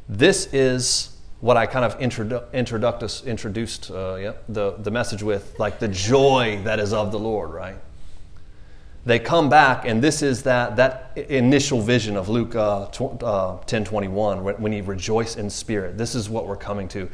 [0.07, 5.57] this is what I kind of introdu- introduced, introduced uh, yeah, the, the message with,
[5.57, 7.77] like the joy that is of the Lord, right?
[9.05, 13.57] They come back, and this is that, that initial vision of Luke uh, tw- uh,
[13.65, 15.97] 10 21, when you rejoice in spirit.
[15.97, 17.09] This is what we're coming to.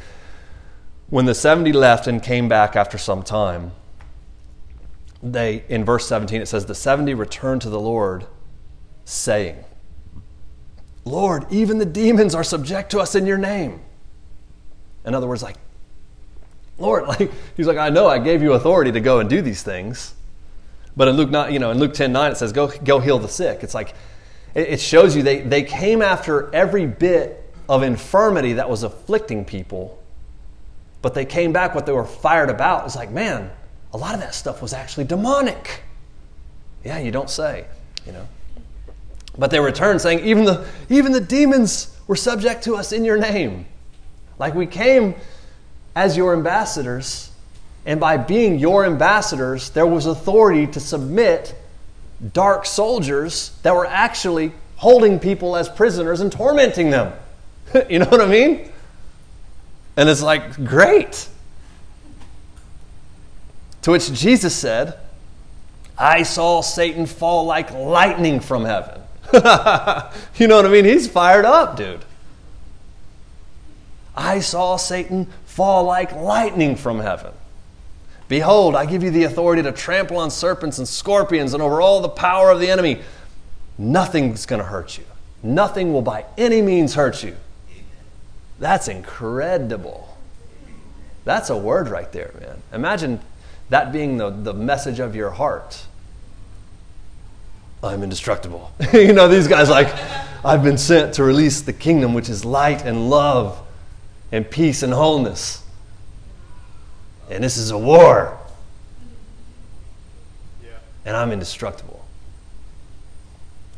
[1.09, 3.71] When the 70 left and came back after some time,
[5.21, 8.25] they, in verse 17, it says, The 70 returned to the Lord,
[9.05, 9.63] saying,
[11.03, 13.81] Lord, even the demons are subject to us in your name.
[15.05, 15.57] In other words, like,
[16.77, 19.63] Lord, like he's like, I know I gave you authority to go and do these
[19.63, 20.13] things.
[20.97, 23.19] But in Luke 9, you know, in Luke 10 9, it says, go, go heal
[23.19, 23.63] the sick.
[23.63, 23.93] It's like
[24.55, 30.01] it, shows you they, they came after every bit of infirmity that was afflicting people,
[31.01, 32.85] but they came back what they were fired about.
[32.85, 33.51] It's like, man,
[33.91, 35.83] a lot of that stuff was actually demonic.
[36.85, 37.65] Yeah, you don't say,
[38.05, 38.27] you know.
[39.37, 43.17] But they returned saying, even the, even the demons were subject to us in your
[43.17, 43.65] name.
[44.37, 45.15] Like we came
[45.95, 47.31] as your ambassadors,
[47.85, 51.55] and by being your ambassadors, there was authority to submit
[52.33, 57.13] dark soldiers that were actually holding people as prisoners and tormenting them.
[57.89, 58.71] you know what I mean?
[59.97, 61.29] And it's like, great.
[63.83, 64.97] To which Jesus said,
[65.97, 69.01] I saw Satan fall like lightning from heaven.
[70.35, 70.85] you know what I mean?
[70.85, 72.03] He's fired up, dude.
[74.15, 77.33] I saw Satan fall like lightning from heaven.
[78.27, 82.01] Behold, I give you the authority to trample on serpents and scorpions and over all
[82.01, 83.01] the power of the enemy.
[83.77, 85.03] Nothing's going to hurt you.
[85.43, 87.35] Nothing will by any means hurt you.
[88.59, 90.17] That's incredible.
[91.23, 92.61] That's a word right there, man.
[92.73, 93.19] Imagine
[93.69, 95.85] that being the, the message of your heart.
[97.83, 98.71] I'm indestructible.
[98.93, 99.93] you know, these guys like,
[100.43, 103.61] I've been sent to release the kingdom, which is light and love
[104.31, 105.63] and peace and wholeness.
[107.29, 108.37] And this is a war.
[110.63, 110.69] Yeah.
[111.05, 112.05] And I'm indestructible.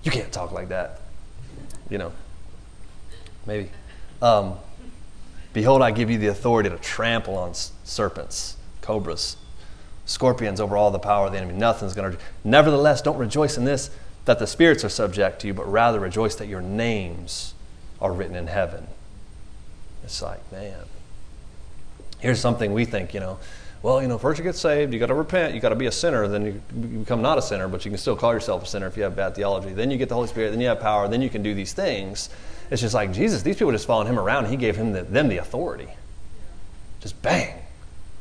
[0.04, 1.02] You can't talk like that.
[1.90, 2.14] You know,
[3.46, 3.70] maybe.
[4.22, 4.58] Um,
[5.58, 9.38] Behold, I give you the authority to trample on serpents, cobras,
[10.06, 11.56] scorpions over all the power of the enemy.
[11.56, 12.20] Nothing's going to.
[12.44, 13.90] Nevertheless, don't rejoice in this
[14.26, 17.56] that the spirits are subject to you, but rather rejoice that your names
[18.00, 18.86] are written in heaven.
[20.08, 20.86] It's like, man,
[22.20, 23.40] here's something we think, you know,
[23.84, 25.88] well, you know, first you get saved, you got to repent, you got to be
[25.88, 26.54] a sinner, then you
[27.00, 29.18] become not a sinner, but you can still call yourself a sinner if you have
[29.18, 29.74] bad theology.
[29.74, 31.74] Then you get the Holy Spirit, then you have power, then you can do these
[31.74, 32.30] things.
[32.72, 35.28] It's just like Jesus, these people just following him around, he gave him the, them
[35.28, 35.90] the authority.
[37.02, 37.60] Just bang,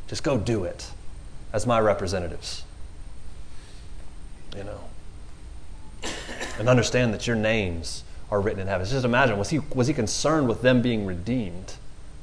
[0.09, 0.90] just go do it
[1.53, 2.64] as my representatives.
[4.57, 4.81] You know.
[6.59, 8.86] And understand that your names are written in heaven.
[8.86, 11.74] Just imagine, was he, was he concerned with them being redeemed,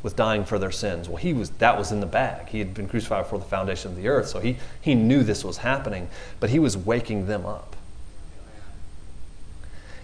[0.01, 1.07] with dying for their sins?
[1.07, 2.49] Well, he was, that was in the bag.
[2.49, 5.43] He had been crucified before the foundation of the earth, so he, he knew this
[5.43, 7.75] was happening, but he was waking them up.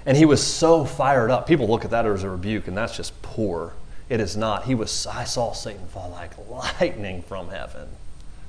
[0.06, 1.46] And he was so fired up.
[1.46, 3.74] People look at that as a rebuke, and that's just poor.
[4.08, 4.64] It is not.
[4.64, 7.88] He was, I saw Satan fall like lightning from heaven.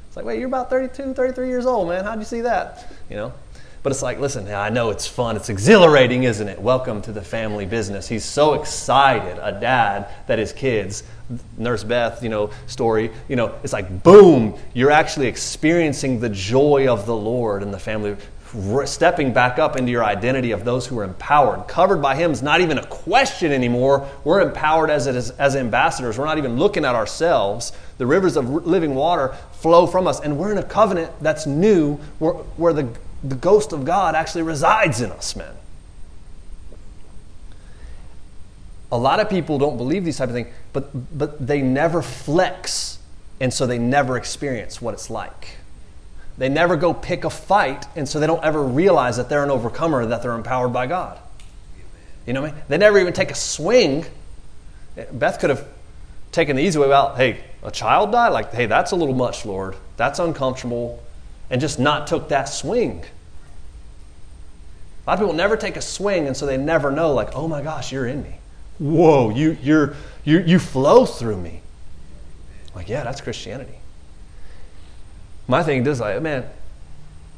[0.07, 2.05] It's like, wait, you're about 32, 33 years old, man.
[2.05, 2.91] How'd you see that?
[3.09, 3.33] You know?
[3.83, 5.37] But it's like, listen, I know it's fun.
[5.37, 6.61] It's exhilarating, isn't it?
[6.61, 8.07] Welcome to the family business.
[8.07, 11.03] He's so excited, a dad, that his kids,
[11.57, 16.89] Nurse Beth, you know, story, you know, it's like, boom, you're actually experiencing the joy
[16.93, 18.19] of the Lord and the family.
[18.85, 21.67] Stepping back up into your identity of those who are empowered.
[21.67, 24.07] Covered by Him is not even a question anymore.
[24.25, 26.19] We're empowered as, as ambassadors.
[26.19, 27.73] We're not even looking at ourselves.
[27.97, 31.95] The rivers of living water flow from us, and we're in a covenant that's new
[32.19, 32.89] where, where the
[33.23, 35.55] the ghost of God actually resides in us, man.
[38.93, 42.99] A lot of people don't believe these type of things, but, but they never flex,
[43.41, 45.57] and so they never experience what it's like.
[46.39, 49.51] They never go pick a fight, and so they don't ever realize that they're an
[49.51, 51.19] overcomer, that they're empowered by God.
[52.27, 52.63] You know what I mean?
[52.69, 54.07] They never even take a swing.
[55.13, 55.67] Beth could have
[56.33, 57.17] taken the easy way out.
[57.17, 58.31] Hey, a child died?
[58.31, 59.77] Like, hey, that's a little much, Lord.
[59.97, 61.03] That's uncomfortable
[61.51, 63.05] and just not took that swing.
[65.07, 67.49] A lot of people never take a swing, and so they never know, like, oh
[67.49, 68.37] my gosh, you're in me.
[68.79, 71.63] Whoa, you, you're, you, you flow through me.
[72.75, 73.75] Like, yeah, that's Christianity.
[75.49, 76.49] My thing is like, man,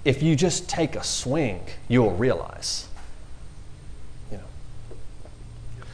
[0.05, 2.89] if you just take a swing, you'll realize.
[4.31, 4.45] You know.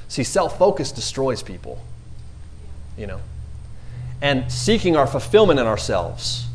[0.09, 1.79] See, self focus destroys people,
[2.97, 3.21] you know.
[4.21, 6.47] And seeking our fulfillment in ourselves.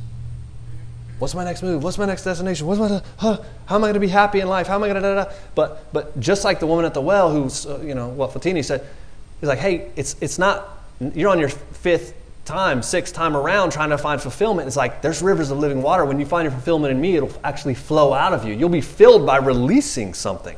[1.19, 1.83] What's my next move?
[1.83, 2.67] What's my next destination?
[2.67, 4.67] What's my, huh, how am I going to be happy in life?
[4.67, 5.31] How am I going to, da, da, da?
[5.55, 8.63] But, but just like the woman at the well who's, uh, you know, what Fotini
[8.63, 8.85] said,
[9.39, 10.67] he's like, hey, it's, it's not,
[10.99, 12.13] you're on your fifth
[12.45, 14.67] time, sixth time around trying to find fulfillment.
[14.67, 16.03] It's like there's rivers of living water.
[16.03, 18.53] When you find your fulfillment in me, it'll actually flow out of you.
[18.53, 20.57] You'll be filled by releasing something.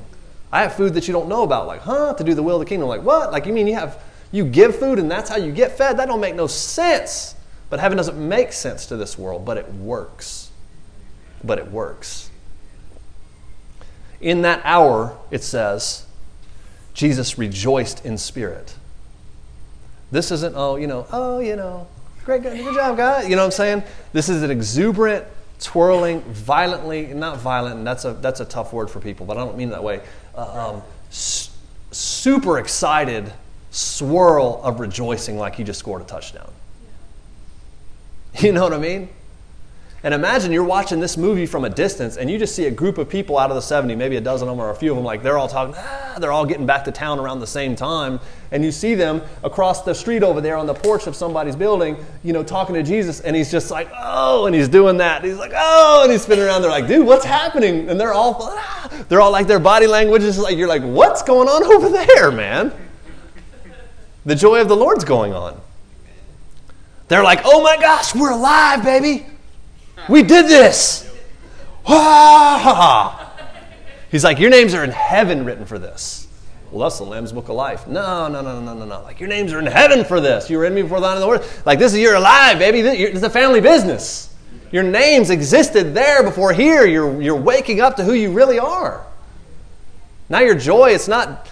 [0.52, 2.60] I have food that you don't know about, like, huh, to do the will of
[2.62, 2.88] the kingdom.
[2.88, 3.32] Like, what?
[3.32, 4.02] Like, you mean you have,
[4.32, 5.98] you give food and that's how you get fed?
[5.98, 7.36] That don't make no sense.
[7.70, 10.45] But heaven doesn't make sense to this world, but it works.
[11.46, 12.30] But it works.
[14.22, 16.06] In that hour, it says,
[16.94, 18.76] Jesus rejoiced in spirit.
[20.12, 21.88] This isn't, oh, you know, oh, you know,
[22.24, 23.26] great, good, good job, God.
[23.26, 23.84] You know what I'm saying?
[24.14, 25.26] This is an exuberant,
[25.60, 29.42] twirling, violently, not violent, and that's a, that's a tough word for people, but I
[29.42, 30.02] don't mean that way.
[30.34, 30.84] Uh, um,
[31.92, 33.32] super excited
[33.72, 36.52] swirl of rejoicing like he just scored a touchdown.
[38.40, 39.10] You know what I mean?
[40.06, 43.00] And imagine you're watching this movie from a distance and you just see a group
[43.00, 44.98] of people out of the 70, maybe a dozen of them or a few of
[44.98, 47.76] them, like they're all talking, ah, they're all getting back to town around the same
[47.76, 48.20] time.
[48.52, 51.98] And you see them across the street over there on the porch of somebody's building,
[52.24, 53.20] you know, talking to Jesus.
[53.22, 55.24] And he's just like, oh, and he's doing that.
[55.24, 56.62] He's like, oh, and he's spinning around.
[56.62, 57.90] They're like, dude, what's happening?
[57.90, 61.24] And they're all, ah, they're all like, their body language is like, you're like, what's
[61.24, 62.72] going on over there, man?
[64.24, 65.60] The joy of the Lord's going on.
[67.08, 69.26] They're like, oh my gosh, we're alive, baby.
[70.10, 71.04] We did this.
[74.12, 76.26] He's like, Your names are in heaven written for this.
[76.72, 77.88] Well, that's the Lamb's Book of Life.
[77.88, 79.02] No, no, no, no, no, no.
[79.04, 80.50] Like, your names are in heaven for this.
[80.50, 81.46] You were in me before the line of the word.
[81.66, 82.80] Like, this is, you're alive, baby.
[82.80, 84.34] Is a family business.
[84.72, 86.86] Your names existed there before here.
[86.86, 89.06] You're, you're waking up to who you really are.
[90.28, 91.48] Now, your joy, it's not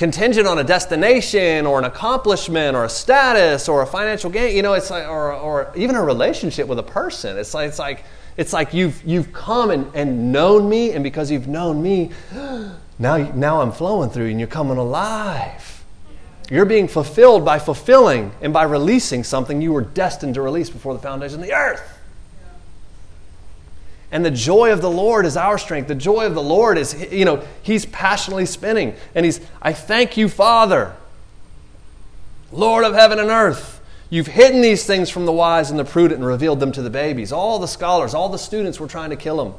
[0.00, 4.62] contingent on a destination or an accomplishment or a status or a financial gain you
[4.62, 7.36] know it's like or, or even a relationship with a person.
[7.36, 8.04] It's like it's like
[8.38, 12.12] it's like you've you've come and, and known me and because you've known me
[12.98, 15.84] now now i'm flowing through you and you're coming alive.
[16.50, 20.94] You're being fulfilled by fulfilling and by releasing something you were destined to release before
[20.94, 21.99] the foundation of the earth
[24.12, 25.88] and the joy of the Lord is our strength.
[25.88, 28.94] The joy of the Lord is, you know, He's passionately spinning.
[29.14, 30.94] And He's, I thank you, Father,
[32.50, 33.80] Lord of heaven and earth.
[34.10, 36.90] You've hidden these things from the wise and the prudent and revealed them to the
[36.90, 37.30] babies.
[37.30, 39.54] All the scholars, all the students were trying to kill him.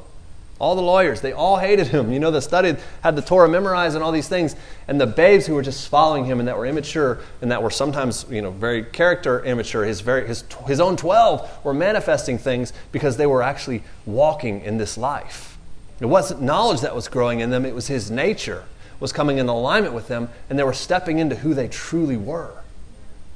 [0.62, 2.12] All the lawyers, they all hated him.
[2.12, 4.54] You know, they studied, had the Torah memorized and all these things.
[4.86, 7.70] And the babes who were just following him and that were immature and that were
[7.70, 12.72] sometimes, you know, very character immature, his, very, his, his own 12 were manifesting things
[12.92, 15.58] because they were actually walking in this life.
[15.98, 18.62] It wasn't knowledge that was growing in them, it was his nature
[19.00, 22.62] was coming in alignment with them, and they were stepping into who they truly were.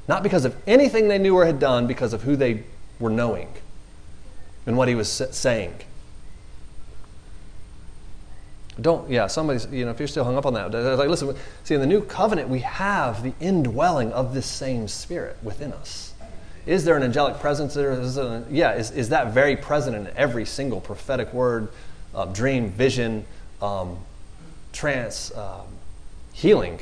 [0.07, 2.63] Not because of anything they knew or had done, because of who they
[3.01, 3.53] were knowing
[4.65, 5.75] and what he was saying.
[8.79, 11.73] Don't, yeah, somebody's, you know, if you're still hung up on that, like, listen, see,
[11.73, 16.13] in the new covenant, we have the indwelling of this same spirit within us.
[16.67, 17.93] Is there an angelic presence there?
[17.93, 21.69] Is a, yeah, is, is that very present in every single prophetic word,
[22.13, 23.25] uh, dream, vision,
[23.61, 23.97] um,
[24.73, 25.65] trance, um,
[26.33, 26.79] healing?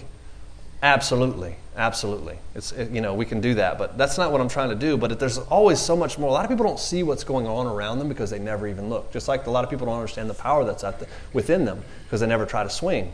[0.82, 2.38] Absolutely, absolutely.
[2.54, 4.76] It's it, you know we can do that, but that's not what I'm trying to
[4.76, 4.98] do.
[4.98, 6.30] But there's always so much more.
[6.30, 8.90] A lot of people don't see what's going on around them because they never even
[8.90, 9.12] look.
[9.12, 11.84] Just like a lot of people don't understand the power that's at the, within them
[12.04, 13.14] because they never try to swing.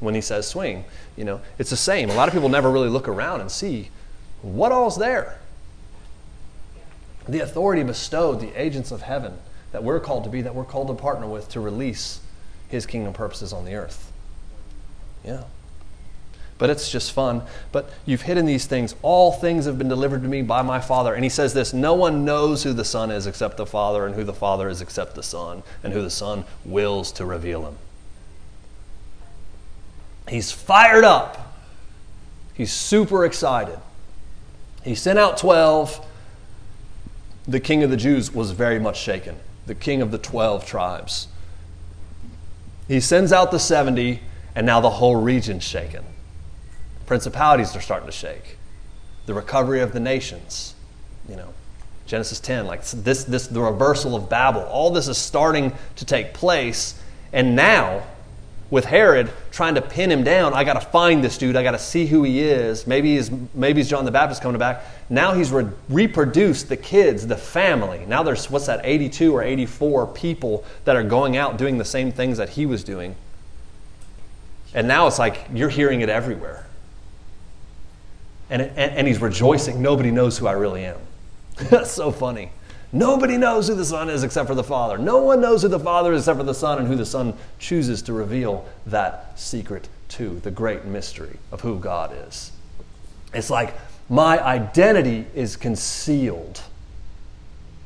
[0.00, 0.84] When he says swing,
[1.16, 2.10] you know it's the same.
[2.10, 3.90] A lot of people never really look around and see
[4.42, 5.38] what all's there.
[7.26, 9.38] The authority bestowed, the agents of heaven
[9.72, 12.20] that we're called to be, that we're called to partner with to release
[12.68, 14.12] His kingdom purposes on the earth.
[15.24, 15.44] Yeah
[16.64, 17.42] but it's just fun.
[17.72, 18.94] But you've hidden these things.
[19.02, 21.12] All things have been delivered to me by my Father.
[21.12, 24.14] And he says this No one knows who the Son is except the Father, and
[24.14, 27.76] who the Father is except the Son, and who the Son wills to reveal him.
[30.26, 31.54] He's fired up.
[32.54, 33.78] He's super excited.
[34.84, 36.02] He sent out 12.
[37.46, 39.36] The king of the Jews was very much shaken,
[39.66, 41.28] the king of the 12 tribes.
[42.88, 44.20] He sends out the 70,
[44.54, 46.06] and now the whole region's shaken.
[47.06, 48.56] Principalities are starting to shake.
[49.26, 50.74] The recovery of the nations,
[51.28, 51.54] you know,
[52.06, 54.62] Genesis 10, like this, this, the reversal of Babel.
[54.62, 57.00] All this is starting to take place.
[57.32, 58.02] And now,
[58.70, 61.56] with Herod trying to pin him down, I got to find this dude.
[61.56, 62.86] I got to see who he is.
[62.86, 64.84] Maybe he's, maybe he's John the Baptist coming back.
[65.08, 68.04] Now he's re- reproduced the kids, the family.
[68.06, 72.12] Now there's, what's that, 82 or 84 people that are going out doing the same
[72.12, 73.16] things that he was doing.
[74.74, 76.66] And now it's like you're hearing it everywhere.
[78.50, 79.80] And, and, and he's rejoicing.
[79.80, 80.98] Nobody knows who I really am.
[81.70, 82.50] That's so funny.
[82.92, 84.98] Nobody knows who the Son is except for the Father.
[84.98, 87.34] No one knows who the Father is except for the Son and who the Son
[87.58, 92.52] chooses to reveal that secret to, the great mystery of who God is.
[93.32, 93.74] It's like
[94.08, 96.62] my identity is concealed.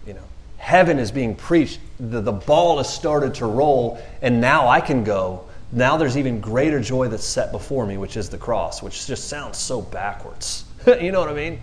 [0.06, 0.24] You know,
[0.58, 1.80] heaven is being preached.
[1.98, 5.47] The, the ball has started to roll, and now I can go.
[5.70, 9.28] Now there's even greater joy that's set before me, which is the cross, which just
[9.28, 10.64] sounds so backwards.
[11.00, 11.60] you know what I mean?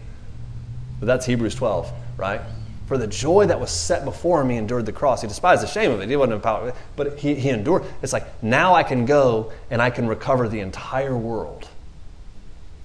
[1.00, 2.42] But that's Hebrews 12, right?
[2.88, 5.22] For the joy that was set before him, he endured the cross.
[5.22, 6.10] He despised the shame of it.
[6.10, 7.84] He wasn't empowered, but he, he endured.
[8.04, 11.68] It's like now I can go and I can recover the entire world.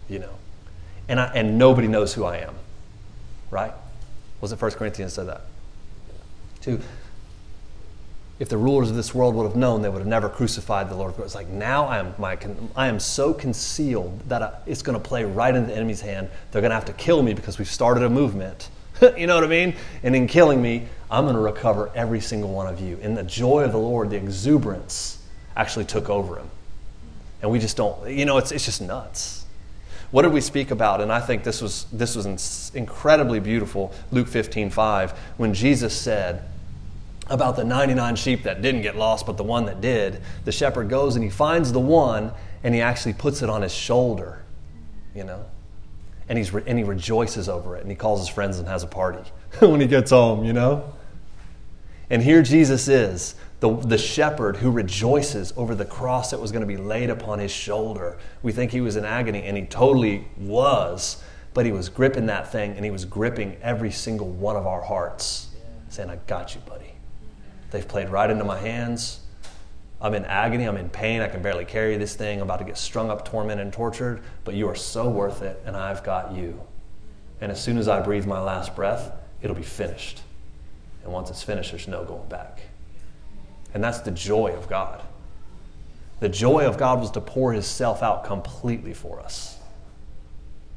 [0.08, 0.34] You know,
[1.08, 2.54] and I, and nobody knows who I am.
[3.50, 3.72] Right?
[4.40, 5.42] Was it First Corinthians said that?
[6.62, 6.80] Two.
[8.40, 10.96] If the rulers of this world would have known, they would have never crucified the
[10.96, 11.14] Lord.
[11.18, 12.36] It's like now I am my
[12.74, 16.28] I am so concealed that it's going to play right into the enemy's hand.
[16.50, 18.70] They're going to have to kill me because we've started a movement
[19.16, 19.74] you know what I mean?
[20.02, 22.98] And in killing me, I'm going to recover every single one of you.
[23.02, 25.18] And the joy of the Lord, the exuberance,
[25.56, 26.50] actually took over him.
[27.42, 29.46] And we just don't, you know, it's, it's just nuts.
[30.10, 31.00] What did we speak about?
[31.00, 36.49] And I think this was, this was incredibly beautiful, Luke 15 5, when Jesus said,
[37.30, 40.88] about the 99 sheep that didn't get lost, but the one that did, the shepherd
[40.88, 44.42] goes and he finds the one and he actually puts it on his shoulder,
[45.14, 45.46] you know?
[46.30, 48.84] and, he's re- and he rejoices over it and he calls his friends and has
[48.84, 49.28] a party
[49.58, 50.94] when he gets home, you know?
[52.08, 56.62] And here Jesus is, the, the shepherd who rejoices over the cross that was going
[56.62, 58.16] to be laid upon his shoulder.
[58.42, 61.22] We think he was in agony, and he totally was,
[61.52, 64.82] but he was gripping that thing and he was gripping every single one of our
[64.82, 65.48] hearts,
[65.88, 66.89] saying, I got you, buddy.
[67.70, 69.20] They've played right into my hands.
[70.00, 72.64] I'm in agony, I'm in pain, I can barely carry this thing, I'm about to
[72.64, 76.32] get strung up, tormented, and tortured, but you are so worth it, and I've got
[76.32, 76.58] you.
[77.42, 79.12] And as soon as I breathe my last breath,
[79.42, 80.22] it'll be finished.
[81.04, 82.62] And once it's finished, there's no going back.
[83.74, 85.02] And that's the joy of God.
[86.20, 89.58] The joy of God was to pour His self out completely for us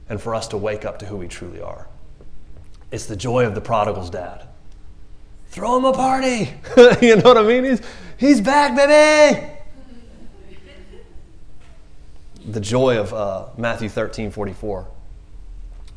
[0.09, 1.87] and for us to wake up to who we truly are.
[2.91, 4.47] It's the joy of the prodigal's dad.
[5.53, 6.51] Throw him a party.
[7.05, 7.63] you know what I mean?
[7.63, 7.81] He's,
[8.17, 9.47] He's back, baby!
[12.47, 14.87] The joy of uh, Matthew 13 44.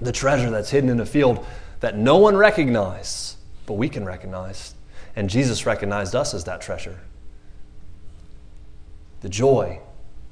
[0.00, 1.42] The treasure that's hidden in a field
[1.80, 4.74] that no one recognizes, but we can recognize.
[5.16, 6.98] And Jesus recognized us as that treasure.
[9.22, 9.80] The joy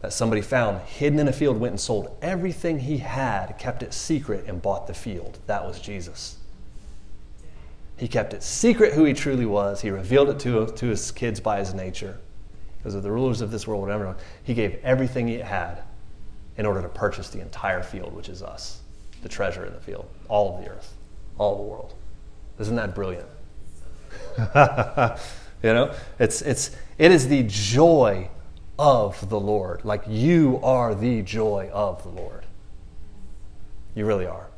[0.02, 3.94] that somebody found hidden in a field went and sold everything he had, kept it
[3.94, 5.38] secret, and bought the field.
[5.46, 6.36] That was Jesus.
[7.96, 9.80] He kept it secret who he truly was.
[9.80, 12.18] He revealed it to, to his kids by his nature.
[12.78, 15.82] Because of the rulers of this world, whatever, he gave everything he had
[16.56, 18.80] in order to purchase the entire field, which is us,
[19.22, 20.92] the treasure in the field, all of the earth,
[21.38, 21.94] all the world.
[22.58, 23.26] Isn't that brilliant?
[24.38, 28.28] you know, it's, it's, it is the joy
[28.78, 29.84] of the Lord.
[29.84, 32.44] Like you are the joy of the Lord.
[33.94, 34.48] You really are.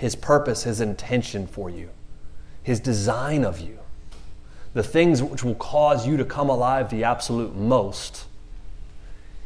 [0.00, 1.90] His purpose, His intention for you,
[2.62, 3.80] His design of you,
[4.72, 8.24] the things which will cause you to come alive the absolute most.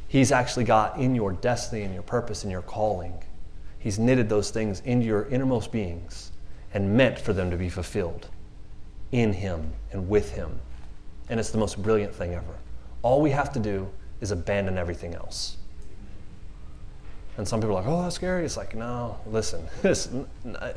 [0.07, 3.14] He's actually got in your destiny and your purpose and your calling.
[3.80, 6.30] He's knitted those things into your innermost beings
[6.72, 8.28] and meant for them to be fulfilled
[9.11, 10.61] in Him and with Him.
[11.28, 12.55] And it's the most brilliant thing ever.
[13.02, 13.88] All we have to do
[14.20, 15.57] is abandon everything else.
[17.37, 18.45] And some people are like, oh, that's scary.
[18.45, 20.26] It's like, no, listen, you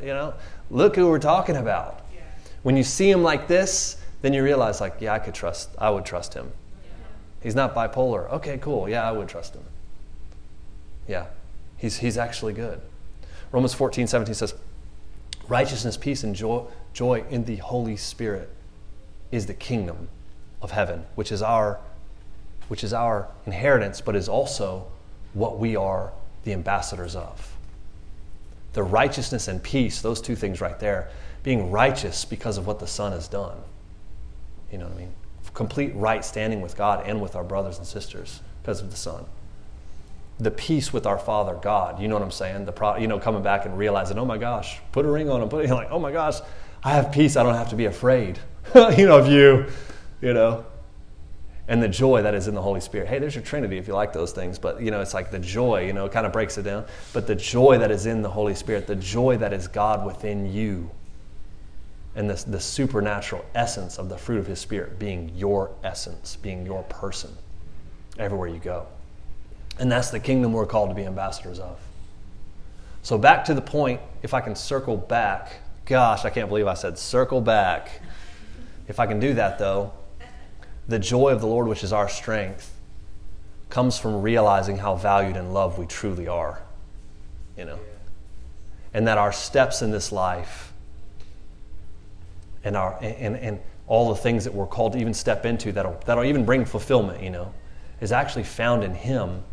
[0.07, 0.33] know,
[0.71, 2.05] look who we're talking about.
[2.13, 2.21] Yeah.
[2.63, 5.91] When you see him like this, then you realize, like, yeah, I could trust, I
[5.91, 6.51] would trust him.
[6.83, 6.89] Yeah.
[7.43, 8.31] He's not bipolar.
[8.31, 8.89] Okay, cool.
[8.89, 9.63] Yeah, I would trust him.
[11.07, 11.27] Yeah,
[11.77, 12.81] he's, he's actually good.
[13.51, 14.55] Romans 14, 17 says,
[15.47, 18.49] righteousness, peace, and joy, joy in the Holy Spirit
[19.31, 20.09] is the kingdom
[20.61, 21.79] of heaven, which is our,
[22.67, 24.87] which is our inheritance, but is also
[25.33, 26.11] what we are
[26.47, 27.55] the ambassadors of.
[28.71, 31.09] The righteousness and peace, those two things right there,
[31.43, 33.57] being righteous because of what the Son has done.
[34.71, 35.13] You know what I mean?
[35.53, 39.25] Complete right standing with God and with our brothers and sisters because of the Son.
[40.39, 41.99] The peace with our Father God.
[41.99, 42.65] You know what I'm saying?
[42.65, 45.41] The pro, you know, coming back and realizing, oh my gosh, put a ring on
[45.41, 45.49] him.
[45.49, 46.39] Put it like, oh my gosh,
[46.83, 47.35] I have peace.
[47.35, 48.39] I don't have to be afraid.
[48.75, 49.65] you know, of you.
[50.21, 50.65] You know,
[51.67, 53.07] and the joy that is in the Holy Spirit.
[53.07, 55.39] Hey, there's your Trinity if you like those things, but you know, it's like the
[55.39, 56.85] joy, you know, it kind of breaks it down.
[57.13, 60.51] But the joy that is in the Holy Spirit, the joy that is God within
[60.51, 60.89] you,
[62.15, 66.65] and the, the supernatural essence of the fruit of His Spirit being your essence, being
[66.65, 67.35] your person
[68.17, 68.87] everywhere you go.
[69.77, 71.79] And that's the kingdom we're called to be ambassadors of.
[73.03, 76.73] So, back to the point, if I can circle back, gosh, I can't believe I
[76.73, 78.01] said circle back.
[78.87, 79.93] If I can do that, though,
[80.87, 82.73] the joy of the Lord, which is our strength,
[83.69, 86.61] comes from realizing how valued and loved we truly are.
[87.57, 87.79] You know?
[88.93, 90.71] And that our steps in this life
[92.63, 95.99] and, our, and, and all the things that we're called to even step into that'll,
[96.05, 97.53] that'll even bring fulfillment, you know,
[97.99, 99.43] is actually found in Him.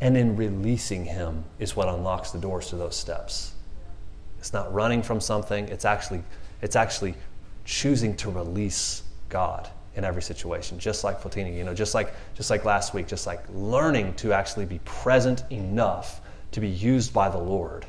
[0.00, 3.54] And in releasing Him is what unlocks the doors to those steps.
[4.38, 6.22] It's not running from something, it's actually,
[6.62, 7.14] it's actually
[7.64, 12.50] choosing to release God in every situation, just like Fotini, you know, just like, just
[12.50, 16.20] like last week, just like learning to actually be present enough
[16.52, 17.86] to be used by the Lord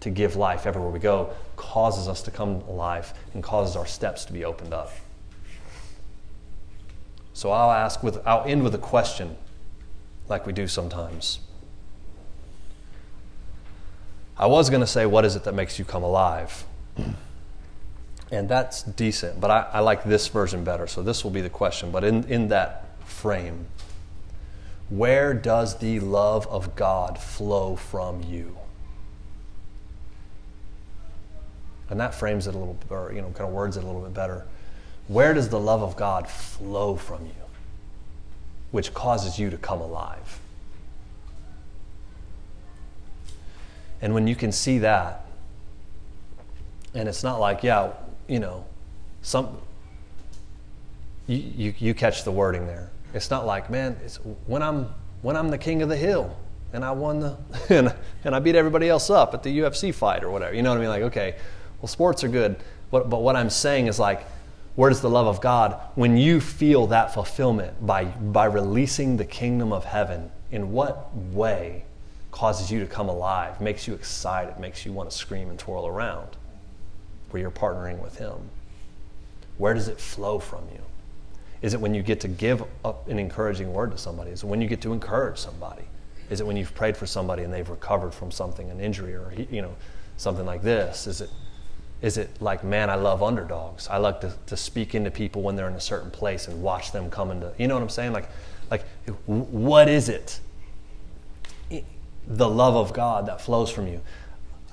[0.00, 4.24] to give life everywhere we go causes us to come alive and causes our steps
[4.26, 4.92] to be opened up.
[7.32, 9.36] So I'll ask with I'll end with a question
[10.28, 11.40] like we do sometimes.
[14.36, 16.64] I was going to say, what is it that makes you come alive?
[18.30, 21.48] And that's decent, but I, I, like this version better, so this will be the
[21.48, 21.90] question.
[21.90, 23.66] But in, in that frame,
[24.90, 28.58] where does the love of God flow from you?
[31.88, 34.02] And that frames it a little, or you know, kind of words it a little
[34.02, 34.46] bit better.
[35.06, 37.32] Where does the love of God flow from you,
[38.72, 40.38] which causes you to come alive?
[44.02, 45.24] And when you can see that,
[46.94, 47.92] and it's not like, yeah,
[48.28, 48.64] you know,
[49.22, 49.58] some
[51.26, 52.90] you, you, you catch the wording there.
[53.14, 54.16] It's not like, man, it's
[54.46, 54.88] when I'm
[55.22, 56.36] when I'm the king of the hill
[56.72, 57.36] and I won the
[57.70, 60.54] and, and I beat everybody else up at the UFC fight or whatever.
[60.54, 60.90] You know what I mean?
[60.90, 61.36] Like, okay,
[61.80, 62.56] well, sports are good,
[62.90, 64.26] but, but what I'm saying is like,
[64.74, 69.24] where does the love of God when you feel that fulfillment by by releasing the
[69.24, 70.30] kingdom of heaven?
[70.50, 71.84] In what way
[72.30, 75.86] causes you to come alive, makes you excited, makes you want to scream and twirl
[75.86, 76.37] around?
[77.30, 78.36] Where you're partnering with Him?
[79.58, 80.80] Where does it flow from you?
[81.60, 84.30] Is it when you get to give up an encouraging word to somebody?
[84.30, 85.82] Is it when you get to encourage somebody?
[86.30, 89.32] Is it when you've prayed for somebody and they've recovered from something, an injury or
[89.50, 89.74] you know
[90.16, 91.06] something like this?
[91.06, 91.30] Is it
[92.00, 93.88] is it like, man, I love underdogs.
[93.88, 96.92] I like to, to speak into people when they're in a certain place and watch
[96.92, 98.12] them come into, you know what I'm saying?
[98.12, 98.28] Like,
[98.70, 98.84] like,
[99.26, 100.38] what is it?
[102.28, 104.00] The love of God that flows from you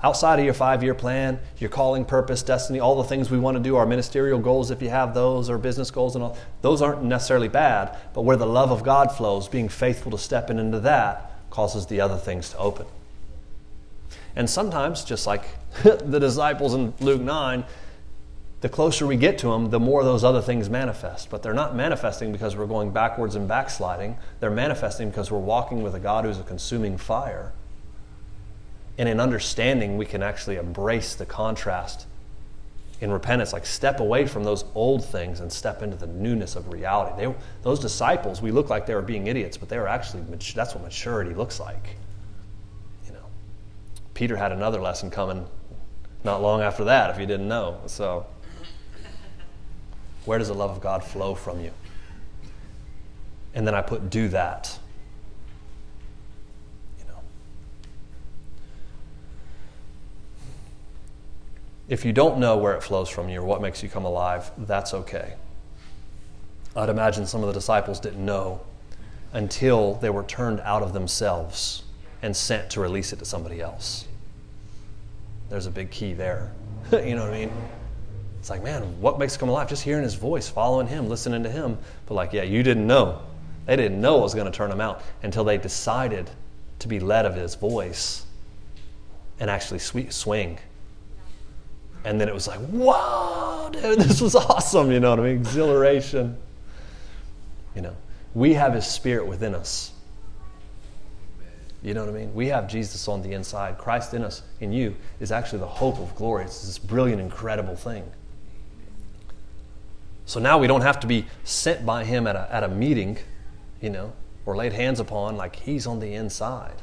[0.04, 3.58] outside of your five year plan, your calling, purpose, destiny, all the things we want
[3.58, 6.82] to do, our ministerial goals, if you have those, or business goals and all, those
[6.82, 10.60] aren't necessarily bad, but where the love of God flows, being faithful to step in
[10.60, 12.86] into that causes the other things to open.
[14.36, 15.44] And sometimes, just like
[15.84, 17.64] the disciples in Luke 9,
[18.62, 21.30] the closer we get to them, the more those other things manifest.
[21.30, 24.18] But they're not manifesting because we're going backwards and backsliding.
[24.40, 27.54] They're manifesting because we're walking with a God who's a consuming fire
[28.98, 32.06] and in understanding, we can actually embrace the contrast
[33.02, 36.72] in repentance, like step away from those old things and step into the newness of
[36.72, 37.26] reality.
[37.26, 40.24] They, those disciples, we look like they were being idiots, but they were actually,
[40.54, 41.98] that's what maturity looks like.
[43.06, 43.26] You know,
[44.14, 45.46] Peter had another lesson coming
[46.24, 47.82] not long after that, if you didn't know.
[47.88, 48.26] So,
[50.24, 51.72] where does the love of God flow from you?
[53.54, 54.80] And then I put, do that.
[61.88, 64.50] If you don't know where it flows from you or what makes you come alive,
[64.58, 65.36] that's okay.
[66.76, 68.62] I'd imagine some of the disciples didn't know
[69.34, 71.84] until they were turned out of themselves
[72.22, 74.08] and sent to release it to somebody else.
[75.50, 76.52] There's a big key there.
[76.92, 77.52] you know what I mean?
[78.40, 79.70] It's like, man, what makes it come alive?
[79.70, 81.78] Just hearing his voice, following him, listening to him.
[82.08, 83.22] But, like, yeah, you didn't know.
[83.68, 86.30] They didn't know it was going to turn them out until they decided
[86.80, 88.26] to be led of his voice
[89.40, 90.60] and actually swing
[92.06, 94.92] and then it was like, whoa, dude, this was awesome.
[94.92, 95.36] You know what I mean?
[95.38, 96.38] Exhilaration.
[97.76, 97.96] You know,
[98.34, 99.92] we have His Spirit within us.
[101.82, 102.34] You know what I mean?
[102.34, 103.78] We have Jesus on the inside.
[103.78, 106.46] Christ in us, in you, is actually the hope of glory.
[106.46, 108.04] It's this brilliant, incredible thing.
[110.26, 113.18] So now we don't have to be sent by Him at a, at a meeting,
[113.82, 114.14] you know,
[114.46, 116.82] or laid hands upon, like He's on the inside.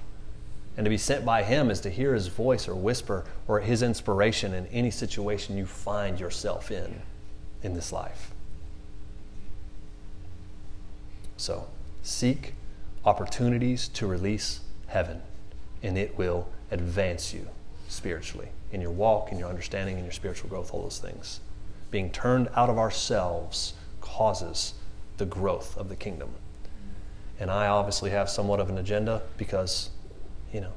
[0.76, 3.82] And to be sent by Him is to hear His voice or whisper or His
[3.82, 7.02] inspiration in any situation you find yourself in
[7.62, 8.32] in this life.
[11.36, 11.68] So,
[12.02, 12.54] seek
[13.04, 15.22] opportunities to release heaven,
[15.82, 17.48] and it will advance you
[17.88, 21.40] spiritually in your walk, in your understanding, in your spiritual growth, all those things.
[21.90, 24.74] Being turned out of ourselves causes
[25.18, 26.30] the growth of the kingdom.
[27.38, 29.90] And I obviously have somewhat of an agenda because
[30.52, 30.72] you know,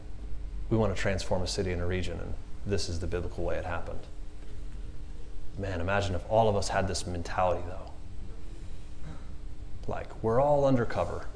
[0.69, 2.33] we want to transform a city and a region, and
[2.65, 3.99] this is the biblical way it happened.
[5.57, 7.91] Man, imagine if all of us had this mentality, though.
[9.87, 11.27] Like, we're all undercover.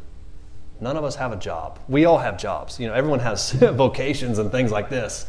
[0.82, 1.80] None of us have a job.
[1.88, 2.80] We all have jobs.
[2.80, 5.26] You know, everyone has vocations and things like this.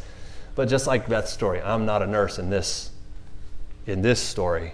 [0.54, 2.90] But just like Beth's story, I'm not a nurse in this
[3.86, 4.72] in this story.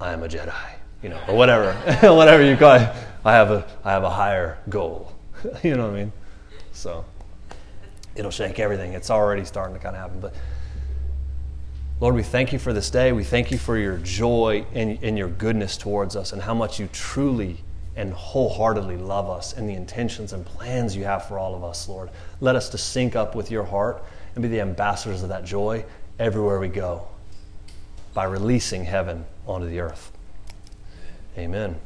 [0.00, 0.54] I am a Jedi,
[1.02, 1.72] you know, or whatever,
[2.14, 2.88] whatever you call it.
[3.24, 5.12] I have a I have a higher goal.
[5.62, 6.12] you know what I mean?
[6.72, 7.04] So
[8.14, 8.92] it'll shake everything.
[8.92, 10.20] It's already starting to kind of happen.
[10.20, 10.34] But
[12.00, 13.12] Lord, we thank you for this day.
[13.12, 16.80] We thank you for your joy and, and your goodness towards us and how much
[16.80, 17.58] you truly
[17.94, 21.88] and wholeheartedly love us and the intentions and plans you have for all of us,
[21.88, 22.10] Lord.
[22.40, 24.02] Let us to sync up with your heart
[24.34, 25.84] and be the ambassadors of that joy
[26.18, 27.06] everywhere we go
[28.14, 30.10] by releasing heaven onto the earth.
[31.38, 31.78] Amen.